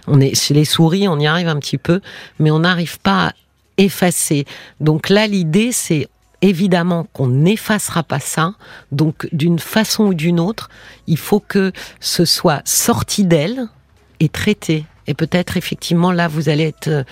On 0.07 0.21
est 0.21 0.35
chez 0.35 0.55
les 0.55 0.65
souris, 0.65 1.09
on 1.09 1.19
y 1.19 1.27
arrive 1.27 1.49
un 1.49 1.59
petit 1.59 1.79
peu, 1.79 2.01
mais 2.39 2.51
on 2.51 2.61
n'arrive 2.61 2.99
pas 2.99 3.29
à 3.29 3.33
effacer. 3.79 4.45
Donc 4.81 5.09
là, 5.09 5.27
l'idée, 5.27 5.73
c'est 5.73 6.09
évidemment 6.43 7.07
qu'on 7.13 7.29
n'effacera 7.29 8.03
pas 8.03 8.21
ça. 8.21 8.55
Donc 8.93 9.29
d'une 9.33 9.59
façon 9.59 10.05
ou 10.07 10.15
d'une 10.15 10.41
autre, 10.41 10.69
il 11.07 11.17
faut 11.17 11.41
que 11.41 11.73
ce 12.01 12.25
soit 12.25 12.63
sorti 12.65 13.25
d'elle 13.25 13.69
et 14.21 14.29
traité. 14.29 14.85
Et 15.07 15.15
peut-être 15.15 15.57
effectivement 15.57 16.13
là, 16.13 16.29
vous 16.29 16.49
allez 16.49 16.65
être, 16.65 16.89
euh, 16.89 17.05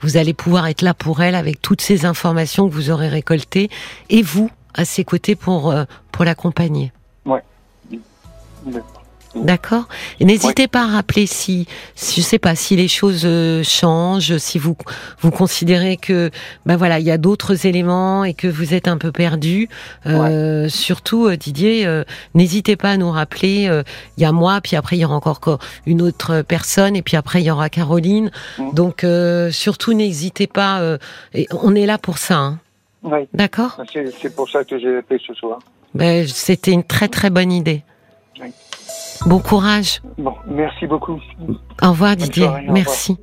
vous 0.00 0.16
allez 0.16 0.32
pouvoir 0.32 0.68
être 0.68 0.82
là 0.82 0.94
pour 0.94 1.22
elle 1.22 1.34
avec 1.34 1.60
toutes 1.60 1.80
ces 1.80 2.04
informations 2.06 2.68
que 2.68 2.74
vous 2.74 2.90
aurez 2.90 3.08
récoltées 3.08 3.68
et 4.08 4.22
vous 4.22 4.50
à 4.74 4.84
ses 4.84 5.04
côtés 5.04 5.34
pour 5.34 5.70
euh, 5.70 5.84
pour 6.12 6.24
l'accompagner. 6.24 6.92
D'accord. 8.64 9.01
D'accord. 9.34 9.84
N'hésitez 10.20 10.68
pas 10.68 10.82
à 10.82 10.86
rappeler 10.86 11.26
si, 11.26 11.66
si, 11.94 12.20
je 12.20 12.26
sais 12.26 12.38
pas, 12.38 12.54
si 12.54 12.76
les 12.76 12.88
choses 12.88 13.22
euh, 13.24 13.62
changent, 13.62 14.36
si 14.36 14.58
vous 14.58 14.76
vous 15.20 15.30
considérez 15.30 15.96
que, 15.96 16.30
ben 16.66 16.76
voilà, 16.76 16.98
il 16.98 17.06
y 17.06 17.10
a 17.10 17.18
d'autres 17.18 17.66
éléments 17.66 18.24
et 18.24 18.34
que 18.34 18.46
vous 18.46 18.74
êtes 18.74 18.88
un 18.88 18.98
peu 18.98 19.10
perdu. 19.12 19.68
Euh, 20.06 20.68
Surtout, 20.68 21.26
euh, 21.26 21.36
Didier, 21.36 21.86
euh, 21.86 22.04
n'hésitez 22.34 22.76
pas 22.76 22.90
à 22.90 22.96
nous 22.96 23.10
rappeler. 23.10 23.68
euh, 23.68 23.82
Il 24.18 24.22
y 24.22 24.26
a 24.26 24.32
moi, 24.32 24.60
puis 24.60 24.76
après 24.76 24.96
il 24.96 25.00
y 25.00 25.04
aura 25.04 25.14
encore 25.16 25.40
co- 25.40 25.58
une 25.86 26.02
autre 26.02 26.42
personne, 26.42 26.94
et 26.96 27.02
puis 27.02 27.16
après 27.16 27.40
il 27.42 27.46
y 27.46 27.50
aura 27.50 27.68
Caroline. 27.70 28.30
Mm. 28.58 28.72
Donc 28.74 29.02
euh, 29.04 29.50
surtout, 29.50 29.92
n'hésitez 29.94 30.46
pas. 30.46 30.80
euh, 30.80 30.98
et 31.34 31.46
on 31.52 31.74
est 31.74 31.86
là 31.86 31.98
pour 31.98 32.18
ça, 32.18 32.36
hein. 32.36 32.58
Oui. 33.04 33.20
d'accord 33.34 33.78
C'est 33.92 34.12
c'est 34.20 34.34
pour 34.34 34.48
ça 34.48 34.62
que 34.62 34.78
j'ai 34.78 34.98
appelé 34.98 35.20
ce 35.26 35.34
soir. 35.34 35.58
ben, 35.94 36.26
C'était 36.28 36.70
une 36.70 36.84
très 36.84 37.08
très 37.08 37.30
bonne 37.30 37.50
idée. 37.50 37.82
Bon 39.26 39.38
courage. 39.38 40.00
Bon, 40.18 40.34
merci 40.46 40.86
beaucoup. 40.86 41.20
Au 41.82 41.90
revoir 41.90 42.16
Didier. 42.16 42.44
soirée, 42.44 42.66
au 42.66 42.68
revoir. 42.68 42.74
Merci. 42.74 43.16